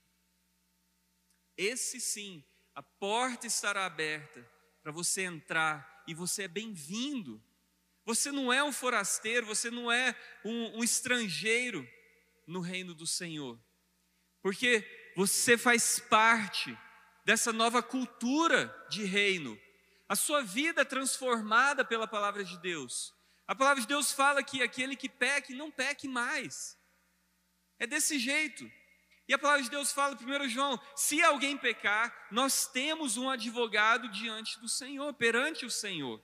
Esse 1.57 1.99
sim, 1.99 2.45
a 2.75 2.83
porta 2.83 3.47
estará 3.47 3.87
aberta 3.87 4.47
para 4.83 4.93
você 4.93 5.23
entrar 5.23 6.05
e 6.07 6.13
você 6.13 6.43
é 6.43 6.49
bem-vindo 6.49 7.43
você 8.05 8.31
não 8.31 8.53
é 8.53 8.63
um 8.63 8.73
forasteiro, 8.73 9.47
você 9.47 9.71
não 9.71 9.91
é 9.91 10.15
um, 10.45 10.79
um 10.79 10.85
estrangeiro 10.85 11.89
no 12.47 12.61
reino 12.61 12.95
do 12.95 13.07
Senhor, 13.07 13.59
porque 14.43 14.85
você 15.17 15.57
faz 15.57 15.99
parte 15.99 16.77
dessa 17.25 17.53
nova 17.53 17.83
cultura 17.83 18.75
de 18.91 19.05
reino. 19.05 19.59
A 20.07 20.15
sua 20.15 20.43
vida 20.43 20.83
é 20.83 20.85
transformada 20.85 21.85
pela 21.85 22.07
palavra 22.07 22.45
de 22.45 22.59
Deus. 22.61 23.15
A 23.47 23.55
palavra 23.55 23.81
de 23.81 23.89
Deus 23.89 24.13
fala 24.13 24.43
que 24.43 24.63
aquele 24.63 24.97
que 24.97 25.09
peque, 25.09 25.55
não 25.55 25.71
peque 25.71 26.07
mais. 26.07 26.79
É 27.79 27.87
desse 27.87 28.19
jeito. 28.19 28.71
E 29.27 29.33
a 29.33 29.39
palavra 29.39 29.63
de 29.63 29.71
Deus 29.71 29.93
fala, 29.93 30.15
1 30.15 30.49
João: 30.51 30.79
se 30.95 31.23
alguém 31.23 31.57
pecar, 31.57 32.15
nós 32.31 32.67
temos 32.67 33.17
um 33.17 33.31
advogado 33.31 34.11
diante 34.11 34.61
do 34.61 34.69
Senhor, 34.69 35.15
perante 35.15 35.65
o 35.65 35.71
Senhor 35.71 36.23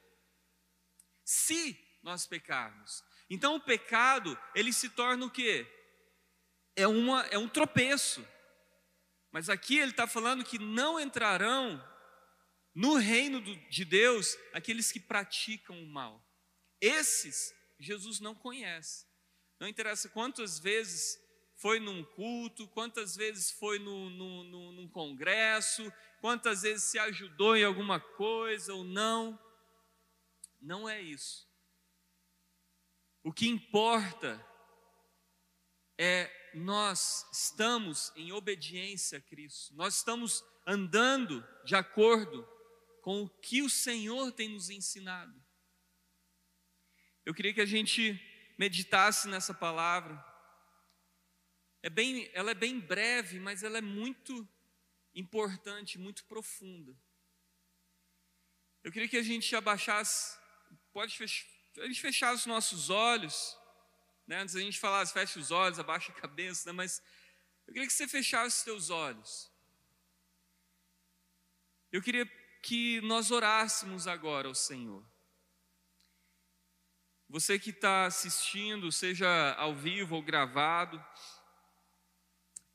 se 1.30 1.78
nós 2.02 2.26
pecarmos. 2.26 3.04
Então 3.30 3.54
o 3.54 3.60
pecado, 3.60 4.36
ele 4.52 4.72
se 4.72 4.88
torna 4.88 5.24
o 5.24 5.30
quê? 5.30 5.64
É, 6.74 6.88
uma, 6.88 7.24
é 7.26 7.38
um 7.38 7.48
tropeço. 7.48 8.26
Mas 9.30 9.48
aqui 9.48 9.78
ele 9.78 9.92
está 9.92 10.08
falando 10.08 10.44
que 10.44 10.58
não 10.58 10.98
entrarão 10.98 11.80
no 12.74 12.96
reino 12.96 13.40
de 13.40 13.84
Deus 13.84 14.36
aqueles 14.52 14.90
que 14.90 14.98
praticam 14.98 15.80
o 15.80 15.86
mal. 15.86 16.20
Esses 16.80 17.54
Jesus 17.78 18.18
não 18.18 18.34
conhece. 18.34 19.06
Não 19.60 19.68
interessa 19.68 20.08
quantas 20.08 20.58
vezes 20.58 21.16
foi 21.54 21.78
num 21.78 22.02
culto, 22.02 22.66
quantas 22.66 23.14
vezes 23.14 23.52
foi 23.52 23.78
no, 23.78 24.10
no, 24.10 24.44
no, 24.44 24.72
num 24.72 24.88
congresso, 24.88 25.92
quantas 26.20 26.62
vezes 26.62 26.90
se 26.90 26.98
ajudou 26.98 27.56
em 27.56 27.62
alguma 27.62 28.00
coisa 28.00 28.74
ou 28.74 28.82
não. 28.82 29.38
Não 30.60 30.88
é 30.88 31.00
isso. 31.00 31.48
O 33.22 33.32
que 33.32 33.48
importa 33.48 34.44
é 35.98 36.30
nós 36.54 37.26
estamos 37.32 38.12
em 38.16 38.32
obediência 38.32 39.18
a 39.18 39.20
Cristo, 39.20 39.74
nós 39.74 39.96
estamos 39.96 40.42
andando 40.66 41.46
de 41.64 41.74
acordo 41.74 42.46
com 43.02 43.22
o 43.22 43.28
que 43.28 43.62
o 43.62 43.70
Senhor 43.70 44.32
tem 44.32 44.48
nos 44.48 44.70
ensinado. 44.70 45.34
Eu 47.24 47.34
queria 47.34 47.54
que 47.54 47.60
a 47.60 47.66
gente 47.66 48.18
meditasse 48.58 49.28
nessa 49.28 49.54
palavra. 49.54 50.18
É 51.82 51.88
bem, 51.88 52.30
ela 52.34 52.50
é 52.50 52.54
bem 52.54 52.78
breve, 52.80 53.38
mas 53.38 53.62
ela 53.62 53.78
é 53.78 53.82
muito 53.82 54.48
importante, 55.14 55.98
muito 55.98 56.24
profunda. 56.24 56.96
Eu 58.82 58.90
queria 58.90 59.08
que 59.08 59.16
a 59.16 59.22
gente 59.22 59.54
abaixasse 59.54 60.39
pode 60.92 61.16
a 61.78 61.86
gente 61.86 62.00
fechar 62.00 62.34
os 62.34 62.46
nossos 62.46 62.90
olhos, 62.90 63.56
né? 64.26 64.40
antes 64.40 64.56
a 64.56 64.60
gente 64.60 64.78
falasse, 64.78 65.12
fecha 65.12 65.38
os 65.38 65.50
olhos, 65.50 65.78
abaixa 65.78 66.12
a 66.12 66.14
cabeça, 66.14 66.68
né? 66.68 66.72
mas 66.72 67.02
eu 67.66 67.72
queria 67.72 67.86
que 67.86 67.92
você 67.92 68.08
fechasse 68.08 68.58
os 68.58 68.62
teus 68.64 68.90
olhos. 68.90 69.50
Eu 71.92 72.02
queria 72.02 72.26
que 72.62 73.00
nós 73.02 73.30
orássemos 73.30 74.06
agora 74.06 74.48
ao 74.48 74.54
Senhor. 74.54 75.04
Você 77.28 77.58
que 77.58 77.70
está 77.70 78.06
assistindo, 78.06 78.90
seja 78.90 79.54
ao 79.54 79.74
vivo 79.74 80.16
ou 80.16 80.22
gravado, 80.22 81.04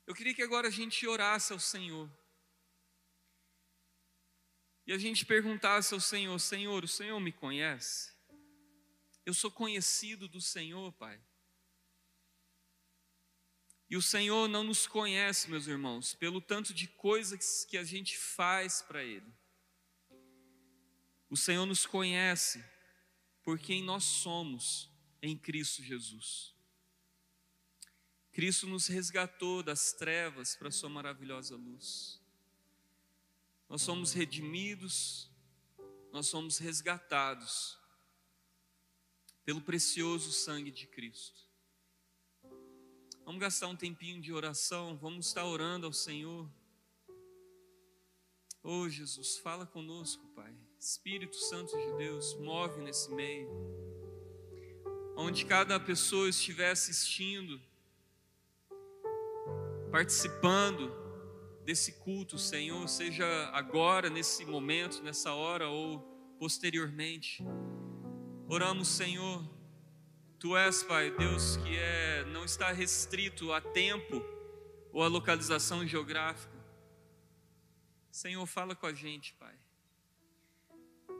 eu 0.06 0.14
queria 0.14 0.34
que 0.34 0.42
agora 0.42 0.68
a 0.68 0.70
gente 0.70 1.06
orasse 1.06 1.52
ao 1.52 1.58
Senhor. 1.58 2.10
E 4.86 4.92
a 4.92 4.98
gente 4.98 5.26
perguntasse 5.26 5.92
ao 5.92 6.00
Senhor: 6.00 6.38
Senhor, 6.38 6.84
o 6.84 6.88
Senhor 6.88 7.18
me 7.18 7.32
conhece? 7.32 8.14
Eu 9.24 9.34
sou 9.34 9.50
conhecido 9.50 10.28
do 10.28 10.40
Senhor, 10.40 10.92
Pai. 10.92 11.20
E 13.88 13.96
o 13.96 14.02
Senhor 14.02 14.48
não 14.48 14.64
nos 14.64 14.86
conhece, 14.86 15.50
meus 15.50 15.66
irmãos, 15.66 16.14
pelo 16.14 16.40
tanto 16.40 16.74
de 16.74 16.88
coisas 16.88 17.64
que 17.64 17.76
a 17.76 17.84
gente 17.84 18.16
faz 18.16 18.82
para 18.82 19.02
Ele. 19.02 19.32
O 21.28 21.36
Senhor 21.36 21.66
nos 21.66 21.86
conhece 21.86 22.64
por 23.42 23.58
quem 23.58 23.82
nós 23.82 24.04
somos 24.04 24.90
em 25.20 25.36
Cristo 25.36 25.82
Jesus. 25.82 26.54
Cristo 28.32 28.66
nos 28.66 28.86
resgatou 28.86 29.62
das 29.62 29.92
trevas 29.92 30.54
para 30.54 30.70
Sua 30.70 30.90
maravilhosa 30.90 31.56
luz. 31.56 32.20
Nós 33.68 33.82
somos 33.82 34.12
redimidos, 34.12 35.30
nós 36.12 36.26
somos 36.26 36.58
resgatados 36.58 37.78
pelo 39.44 39.60
precioso 39.60 40.32
sangue 40.32 40.70
de 40.70 40.86
Cristo. 40.86 41.46
Vamos 43.24 43.40
gastar 43.40 43.66
um 43.68 43.76
tempinho 43.76 44.20
de 44.20 44.32
oração, 44.32 44.96
vamos 44.96 45.28
estar 45.28 45.44
orando 45.44 45.86
ao 45.86 45.92
Senhor. 45.92 46.48
Oh 48.62 48.88
Jesus, 48.88 49.38
fala 49.38 49.66
conosco, 49.66 50.26
Pai. 50.34 50.54
Espírito 50.78 51.36
Santo 51.36 51.76
de 51.76 51.92
Deus, 51.96 52.34
move 52.34 52.80
nesse 52.82 53.12
meio. 53.12 53.48
Onde 55.16 55.44
cada 55.44 55.78
pessoa 55.80 56.28
estiver 56.28 56.70
assistindo, 56.70 57.60
participando, 59.90 61.05
desse 61.66 61.94
culto, 61.94 62.38
Senhor, 62.38 62.88
seja 62.88 63.26
agora, 63.52 64.08
nesse 64.08 64.44
momento, 64.44 65.02
nessa 65.02 65.34
hora 65.34 65.68
ou 65.68 65.98
posteriormente. 66.38 67.42
Oramos, 68.48 68.86
Senhor, 68.86 69.42
Tu 70.38 70.56
és, 70.56 70.84
Pai, 70.84 71.10
Deus 71.10 71.56
que 71.56 71.76
é, 71.76 72.24
não 72.26 72.44
está 72.44 72.70
restrito 72.70 73.52
a 73.52 73.60
tempo 73.60 74.22
ou 74.92 75.02
a 75.02 75.08
localização 75.08 75.84
geográfica. 75.84 76.54
Senhor, 78.12 78.46
fala 78.46 78.76
com 78.76 78.86
a 78.86 78.94
gente, 78.94 79.34
Pai. 79.34 79.58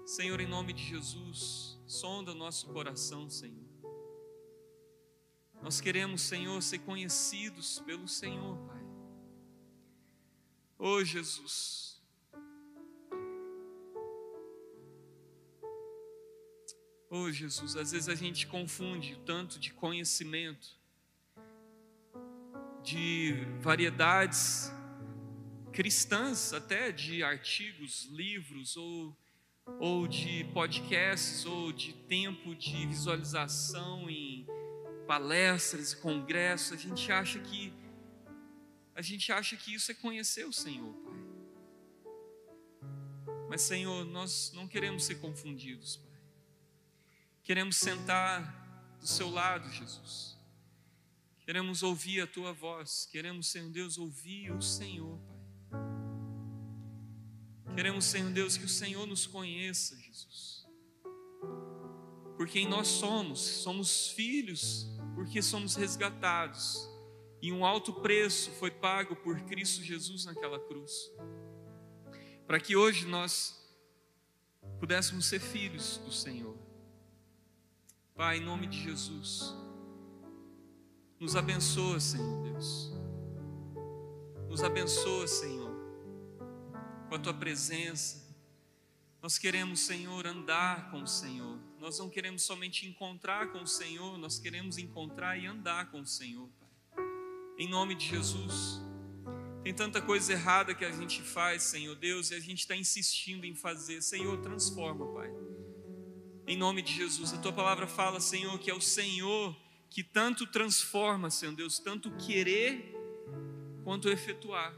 Senhor, 0.04 0.40
em 0.40 0.46
nome 0.46 0.72
de 0.72 0.84
Jesus, 0.84 1.76
sonda 1.88 2.32
nosso 2.32 2.68
coração, 2.68 3.28
Senhor. 3.28 3.66
Nós 5.60 5.80
queremos, 5.80 6.20
Senhor, 6.20 6.62
ser 6.62 6.78
conhecidos 6.78 7.80
pelo 7.80 8.06
Senhor, 8.06 8.56
Pai. 8.68 8.85
Oh 10.78 11.02
Jesus. 11.02 11.98
Oh 17.08 17.30
Jesus, 17.30 17.76
às 17.76 17.92
vezes 17.92 18.08
a 18.08 18.14
gente 18.14 18.46
confunde 18.46 19.18
tanto 19.24 19.58
de 19.58 19.72
conhecimento, 19.72 20.68
de 22.82 23.32
variedades 23.60 24.70
cristãs, 25.72 26.52
até 26.52 26.92
de 26.92 27.22
artigos, 27.22 28.04
livros, 28.10 28.76
ou, 28.76 29.16
ou 29.78 30.06
de 30.06 30.44
podcasts, 30.52 31.46
ou 31.46 31.72
de 31.72 31.92
tempo 31.92 32.54
de 32.54 32.86
visualização 32.86 34.10
em 34.10 34.46
palestras 35.06 35.92
e 35.92 35.96
congressos. 35.96 36.72
A 36.72 36.76
gente 36.76 37.10
acha 37.10 37.38
que 37.38 37.72
a 38.96 39.02
gente 39.02 39.30
acha 39.30 39.54
que 39.58 39.74
isso 39.74 39.92
é 39.92 39.94
conhecer 39.94 40.46
o 40.46 40.52
Senhor, 40.52 40.90
Pai. 41.04 41.14
Mas, 43.46 43.60
Senhor, 43.60 44.06
nós 44.06 44.50
não 44.54 44.66
queremos 44.66 45.04
ser 45.04 45.16
confundidos, 45.16 45.98
Pai. 45.98 46.18
Queremos 47.42 47.76
sentar 47.76 48.96
do 48.98 49.06
seu 49.06 49.28
lado, 49.28 49.70
Jesus. 49.70 50.38
Queremos 51.44 51.82
ouvir 51.82 52.22
a 52.22 52.26
tua 52.26 52.54
voz. 52.54 53.06
Queremos, 53.12 53.48
Senhor 53.48 53.70
Deus, 53.70 53.98
ouvir 53.98 54.50
o 54.50 54.62
Senhor, 54.62 55.20
Pai. 55.20 55.36
Queremos, 57.74 58.06
Senhor 58.06 58.32
Deus, 58.32 58.56
que 58.56 58.64
o 58.64 58.68
Senhor 58.68 59.06
nos 59.06 59.26
conheça, 59.26 59.94
Jesus. 60.00 60.66
Por 62.34 62.48
quem 62.48 62.66
nós 62.66 62.88
somos, 62.88 63.40
somos 63.40 64.08
filhos, 64.08 64.86
porque 65.14 65.42
somos 65.42 65.76
resgatados 65.76 66.95
e 67.40 67.52
um 67.52 67.64
alto 67.64 67.92
preço 67.92 68.50
foi 68.52 68.70
pago 68.70 69.14
por 69.16 69.40
Cristo 69.42 69.82
Jesus 69.82 70.24
naquela 70.24 70.58
cruz. 70.58 71.12
Para 72.46 72.60
que 72.60 72.76
hoje 72.76 73.06
nós 73.06 73.62
pudéssemos 74.78 75.26
ser 75.26 75.40
filhos 75.40 75.98
do 75.98 76.12
Senhor. 76.12 76.56
Pai, 78.14 78.38
em 78.38 78.40
nome 78.40 78.66
de 78.66 78.82
Jesus, 78.82 79.54
nos 81.20 81.36
abençoa, 81.36 82.00
Senhor 82.00 82.42
Deus. 82.42 82.92
Nos 84.48 84.62
abençoa, 84.62 85.26
Senhor, 85.26 85.74
com 87.08 87.14
a 87.14 87.18
tua 87.18 87.34
presença. 87.34 88.24
Nós 89.20 89.36
queremos, 89.38 89.80
Senhor, 89.80 90.26
andar 90.26 90.90
com 90.90 91.02
o 91.02 91.06
Senhor. 91.06 91.58
Nós 91.78 91.98
não 91.98 92.08
queremos 92.08 92.42
somente 92.42 92.86
encontrar 92.86 93.52
com 93.52 93.62
o 93.62 93.66
Senhor, 93.66 94.16
nós 94.16 94.38
queremos 94.38 94.78
encontrar 94.78 95.38
e 95.38 95.46
andar 95.46 95.90
com 95.90 96.00
o 96.00 96.06
Senhor, 96.06 96.48
Pai. 96.58 96.65
Em 97.58 97.68
nome 97.68 97.94
de 97.94 98.06
Jesus. 98.06 98.80
Tem 99.62 99.74
tanta 99.74 100.00
coisa 100.00 100.32
errada 100.32 100.74
que 100.74 100.84
a 100.84 100.92
gente 100.92 101.22
faz, 101.22 101.62
Senhor 101.62 101.96
Deus, 101.96 102.30
e 102.30 102.34
a 102.34 102.40
gente 102.40 102.60
está 102.60 102.76
insistindo 102.76 103.44
em 103.44 103.54
fazer. 103.54 104.02
Senhor, 104.02 104.38
transforma, 104.40 105.06
Pai. 105.06 105.30
Em 106.46 106.56
nome 106.56 106.82
de 106.82 106.92
Jesus. 106.92 107.32
A 107.32 107.38
tua 107.38 107.52
palavra 107.52 107.86
fala, 107.86 108.20
Senhor, 108.20 108.58
que 108.58 108.70
é 108.70 108.74
o 108.74 108.80
Senhor 108.80 109.56
que 109.88 110.02
tanto 110.02 110.46
transforma, 110.46 111.30
Senhor 111.30 111.54
Deus, 111.54 111.78
tanto 111.78 112.10
querer 112.18 112.94
quanto 113.82 114.08
efetuar. 114.08 114.74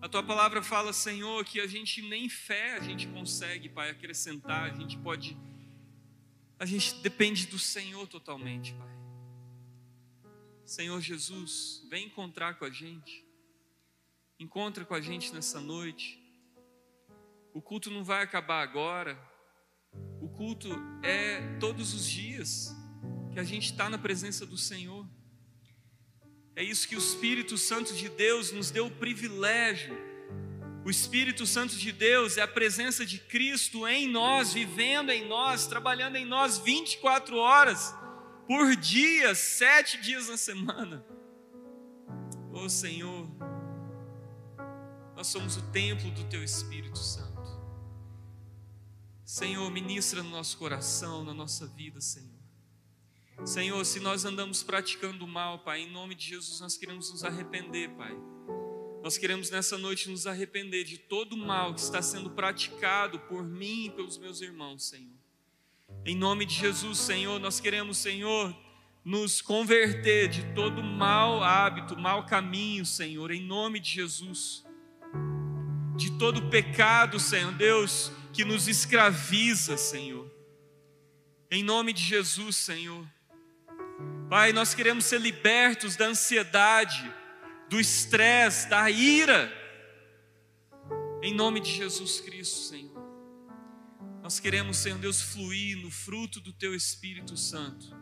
A 0.00 0.08
tua 0.08 0.22
palavra 0.22 0.62
fala, 0.62 0.92
Senhor, 0.92 1.44
que 1.44 1.60
a 1.60 1.66
gente 1.66 2.00
nem 2.02 2.28
fé 2.28 2.76
a 2.76 2.80
gente 2.80 3.08
consegue, 3.08 3.68
Pai, 3.68 3.90
acrescentar, 3.90 4.70
a 4.70 4.74
gente 4.74 4.96
pode, 4.98 5.36
a 6.58 6.64
gente 6.64 6.94
depende 7.02 7.46
do 7.46 7.58
Senhor 7.58 8.06
totalmente, 8.06 8.72
Pai. 8.74 9.05
Senhor 10.66 11.00
Jesus, 11.00 11.86
vem 11.88 12.06
encontrar 12.06 12.58
com 12.58 12.64
a 12.64 12.70
gente, 12.70 13.24
encontra 14.36 14.84
com 14.84 14.94
a 14.94 15.00
gente 15.00 15.32
nessa 15.32 15.60
noite. 15.60 16.20
O 17.54 17.62
culto 17.62 17.88
não 17.88 18.02
vai 18.02 18.24
acabar 18.24 18.62
agora, 18.62 19.16
o 20.20 20.28
culto 20.28 20.68
é 21.04 21.56
todos 21.60 21.94
os 21.94 22.10
dias 22.10 22.74
que 23.32 23.38
a 23.38 23.44
gente 23.44 23.70
está 23.70 23.88
na 23.88 23.96
presença 23.96 24.44
do 24.44 24.58
Senhor. 24.58 25.08
É 26.56 26.64
isso 26.64 26.88
que 26.88 26.96
o 26.96 26.98
Espírito 26.98 27.56
Santo 27.56 27.94
de 27.94 28.08
Deus 28.08 28.50
nos 28.50 28.68
deu 28.68 28.86
o 28.86 28.90
privilégio. 28.90 29.96
O 30.84 30.90
Espírito 30.90 31.46
Santo 31.46 31.76
de 31.76 31.92
Deus 31.92 32.38
é 32.38 32.42
a 32.42 32.48
presença 32.48 33.06
de 33.06 33.20
Cristo 33.20 33.86
em 33.86 34.08
nós, 34.08 34.52
vivendo 34.52 35.10
em 35.10 35.28
nós, 35.28 35.68
trabalhando 35.68 36.16
em 36.16 36.26
nós 36.26 36.58
24 36.58 37.36
horas 37.36 37.94
por 38.46 38.76
dia, 38.76 39.34
sete 39.34 40.00
dias 40.00 40.28
na 40.28 40.36
semana. 40.36 41.04
Oh 42.52 42.68
Senhor, 42.68 43.28
nós 45.14 45.26
somos 45.26 45.56
o 45.56 45.62
templo 45.72 46.10
do 46.12 46.24
Teu 46.24 46.42
Espírito 46.42 46.98
Santo. 46.98 47.36
Senhor, 49.24 49.68
ministra 49.70 50.22
no 50.22 50.30
nosso 50.30 50.56
coração, 50.56 51.24
na 51.24 51.34
nossa 51.34 51.66
vida, 51.66 52.00
Senhor. 52.00 52.36
Senhor, 53.44 53.84
se 53.84 54.00
nós 54.00 54.24
andamos 54.24 54.62
praticando 54.62 55.26
mal, 55.26 55.58
Pai, 55.58 55.80
em 55.80 55.90
nome 55.90 56.14
de 56.14 56.26
Jesus 56.26 56.60
nós 56.60 56.76
queremos 56.76 57.10
nos 57.10 57.24
arrepender, 57.24 57.90
Pai. 57.96 58.16
Nós 59.02 59.18
queremos 59.18 59.50
nessa 59.50 59.76
noite 59.76 60.08
nos 60.08 60.26
arrepender 60.26 60.84
de 60.84 60.98
todo 60.98 61.34
o 61.34 61.36
mal 61.36 61.74
que 61.74 61.80
está 61.80 62.00
sendo 62.00 62.30
praticado 62.30 63.20
por 63.20 63.44
mim 63.44 63.86
e 63.86 63.90
pelos 63.90 64.16
meus 64.16 64.40
irmãos, 64.40 64.88
Senhor. 64.88 65.25
Em 66.06 66.14
nome 66.14 66.46
de 66.46 66.54
Jesus, 66.54 66.98
Senhor, 66.98 67.40
nós 67.40 67.58
queremos, 67.58 67.98
Senhor, 67.98 68.56
nos 69.04 69.42
converter 69.42 70.28
de 70.28 70.44
todo 70.54 70.80
mau 70.80 71.42
hábito, 71.42 71.98
mau 71.98 72.24
caminho, 72.24 72.86
Senhor, 72.86 73.32
em 73.32 73.42
nome 73.42 73.80
de 73.80 73.90
Jesus. 73.90 74.64
De 75.96 76.12
todo 76.12 76.48
pecado, 76.48 77.18
Senhor 77.18 77.50
Deus, 77.54 78.12
que 78.32 78.44
nos 78.44 78.68
escraviza, 78.68 79.76
Senhor. 79.76 80.32
Em 81.50 81.64
nome 81.64 81.92
de 81.92 82.04
Jesus, 82.04 82.54
Senhor. 82.54 83.04
Pai, 84.30 84.52
nós 84.52 84.74
queremos 84.74 85.06
ser 85.06 85.20
libertos 85.20 85.96
da 85.96 86.06
ansiedade, 86.06 87.12
do 87.68 87.80
estresse, 87.80 88.68
da 88.68 88.88
ira. 88.88 89.52
Em 91.20 91.34
nome 91.34 91.58
de 91.58 91.72
Jesus 91.72 92.20
Cristo, 92.20 92.58
Senhor. 92.58 92.95
Nós 94.26 94.40
queremos, 94.40 94.78
Senhor 94.78 94.98
Deus, 94.98 95.22
fluir 95.22 95.80
no 95.80 95.88
fruto 95.88 96.40
do 96.40 96.52
Teu 96.52 96.74
Espírito 96.74 97.36
Santo. 97.36 97.96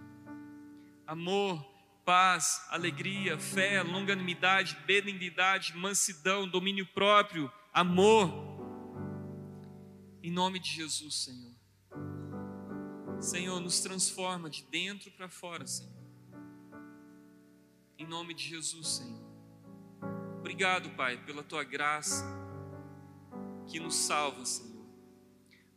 Amor, 1.06 1.62
paz, 2.02 2.64
alegria, 2.70 3.38
fé, 3.38 3.82
longanimidade, 3.82 4.74
benignidade, 4.87 5.76
mansidão, 5.76 6.48
domínio 6.48 6.87
próprio, 6.87 7.52
amor. 7.74 8.32
Em 10.22 10.30
nome 10.30 10.58
de 10.58 10.70
Jesus, 10.70 11.14
Senhor. 11.24 11.52
Senhor, 13.20 13.60
nos 13.60 13.80
transforma 13.80 14.48
de 14.48 14.62
dentro 14.62 15.10
para 15.10 15.28
fora, 15.28 15.66
Senhor. 15.66 15.92
Em 17.98 18.06
nome 18.06 18.32
de 18.32 18.48
Jesus, 18.48 18.88
Senhor. 18.88 19.20
Obrigado, 20.38 20.88
Pai, 20.96 21.22
pela 21.22 21.42
tua 21.42 21.64
graça 21.64 22.24
que 23.66 23.78
nos 23.78 23.94
salva, 23.94 24.42
Senhor. 24.46 24.73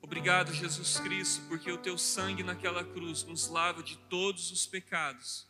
Obrigado, 0.02 0.54
Jesus 0.54 1.00
Cristo, 1.00 1.44
porque 1.48 1.72
o 1.72 1.78
teu 1.78 1.98
sangue 1.98 2.44
naquela 2.44 2.84
cruz 2.84 3.24
nos 3.24 3.48
lava 3.48 3.84
de 3.84 3.98
todos 4.10 4.52
os 4.52 4.66
pecados. 4.66 5.48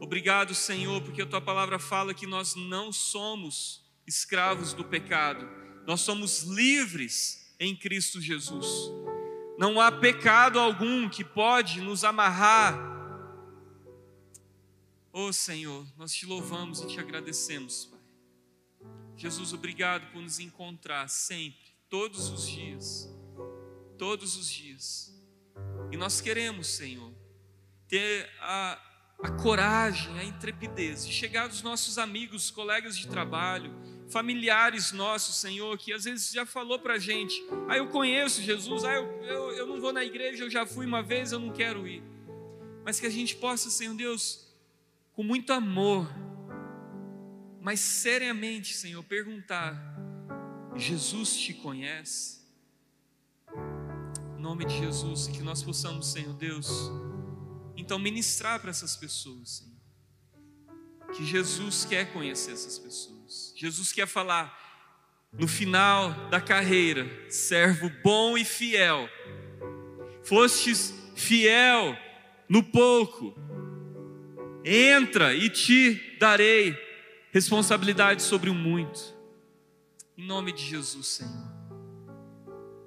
Obrigado, 0.00 0.54
Senhor, 0.54 1.02
porque 1.02 1.22
a 1.22 1.26
tua 1.26 1.40
palavra 1.40 1.78
fala 1.78 2.14
que 2.14 2.26
nós 2.26 2.54
não 2.54 2.92
somos 2.92 3.84
escravos 4.06 4.72
do 4.72 4.84
pecado, 4.84 5.48
nós 5.86 6.00
somos 6.00 6.42
livres 6.42 7.54
em 7.58 7.76
Cristo 7.76 8.20
Jesus. 8.20 8.90
Não 9.58 9.80
há 9.80 9.92
pecado 9.92 10.58
algum 10.58 11.08
que 11.08 11.24
pode 11.24 11.80
nos 11.80 12.04
amarrar 12.04 12.90
Oh 15.12 15.32
Senhor, 15.32 15.84
nós 15.96 16.12
te 16.12 16.24
louvamos 16.24 16.82
e 16.82 16.86
te 16.86 17.00
agradecemos, 17.00 17.86
Pai. 17.86 17.98
Jesus, 19.16 19.52
obrigado 19.52 20.08
por 20.12 20.22
nos 20.22 20.38
encontrar 20.38 21.08
sempre, 21.08 21.74
todos 21.88 22.28
os 22.28 22.46
dias, 22.46 23.12
todos 24.00 24.34
os 24.34 24.50
dias. 24.50 25.14
E 25.92 25.96
nós 25.98 26.22
queremos, 26.22 26.68
Senhor, 26.68 27.12
ter 27.86 28.30
a, 28.40 28.80
a 29.22 29.30
coragem, 29.32 30.18
a 30.18 30.24
intrepidez 30.24 31.06
de 31.06 31.12
chegar 31.12 31.42
aos 31.42 31.60
nossos 31.60 31.98
amigos, 31.98 32.50
colegas 32.50 32.96
de 32.96 33.06
trabalho, 33.06 33.70
familiares 34.08 34.90
nossos, 34.90 35.36
Senhor, 35.36 35.76
que 35.76 35.92
às 35.92 36.04
vezes 36.04 36.32
já 36.32 36.46
falou 36.46 36.78
para 36.78 36.94
a 36.94 36.98
gente: 36.98 37.44
ah, 37.68 37.76
eu 37.76 37.88
conheço 37.88 38.40
Jesus, 38.40 38.84
ah, 38.84 38.94
eu, 38.94 39.04
eu, 39.22 39.50
eu 39.52 39.66
não 39.66 39.78
vou 39.78 39.92
na 39.92 40.02
igreja, 40.02 40.44
eu 40.44 40.50
já 40.50 40.64
fui 40.64 40.86
uma 40.86 41.02
vez, 41.02 41.32
eu 41.32 41.38
não 41.38 41.52
quero 41.52 41.86
ir. 41.86 42.02
Mas 42.82 42.98
que 42.98 43.06
a 43.06 43.10
gente 43.10 43.36
possa, 43.36 43.68
Senhor 43.68 43.94
Deus, 43.94 44.48
com 45.12 45.22
muito 45.22 45.52
amor, 45.52 46.08
mas 47.60 47.80
seriamente, 47.80 48.72
Senhor, 48.72 49.04
perguntar: 49.04 49.76
Jesus 50.74 51.36
te 51.36 51.52
conhece? 51.52 52.39
Em 54.40 54.42
nome 54.42 54.64
de 54.64 54.78
Jesus, 54.78 55.26
e 55.26 55.32
que 55.32 55.42
nós 55.42 55.62
possamos, 55.62 56.12
Senhor 56.12 56.32
Deus, 56.32 56.90
então 57.76 57.98
ministrar 57.98 58.58
para 58.58 58.70
essas 58.70 58.96
pessoas, 58.96 59.58
Senhor. 59.58 61.12
Que 61.14 61.26
Jesus 61.26 61.84
quer 61.84 62.10
conhecer 62.10 62.52
essas 62.52 62.78
pessoas. 62.78 63.52
Jesus 63.54 63.92
quer 63.92 64.06
falar 64.06 64.58
no 65.30 65.46
final 65.46 66.30
da 66.30 66.40
carreira, 66.40 67.06
servo 67.30 67.92
bom 68.02 68.38
e 68.38 68.42
fiel. 68.42 69.10
Fostes 70.22 70.94
fiel 71.14 71.94
no 72.48 72.62
pouco, 72.62 73.34
Entra 74.64 75.34
e 75.34 75.50
te 75.50 76.16
darei 76.18 76.74
responsabilidade 77.30 78.22
sobre 78.22 78.48
o 78.48 78.54
muito. 78.54 79.14
Em 80.16 80.26
nome 80.26 80.50
de 80.50 80.64
Jesus, 80.64 81.06
Senhor. 81.08 81.49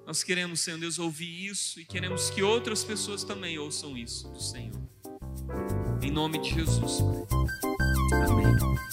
Nós 0.05 0.23
queremos, 0.23 0.59
Senhor 0.59 0.79
Deus, 0.79 0.99
ouvir 0.99 1.47
isso 1.47 1.79
e 1.79 1.85
queremos 1.85 2.29
que 2.29 2.43
outras 2.43 2.83
pessoas 2.83 3.23
também 3.23 3.57
ouçam 3.57 3.97
isso 3.97 4.27
do 4.29 4.41
Senhor. 4.41 4.81
Em 6.01 6.11
nome 6.11 6.39
de 6.39 6.49
Jesus, 6.49 6.99
Pai. 7.01 8.25
Amém. 8.27 8.92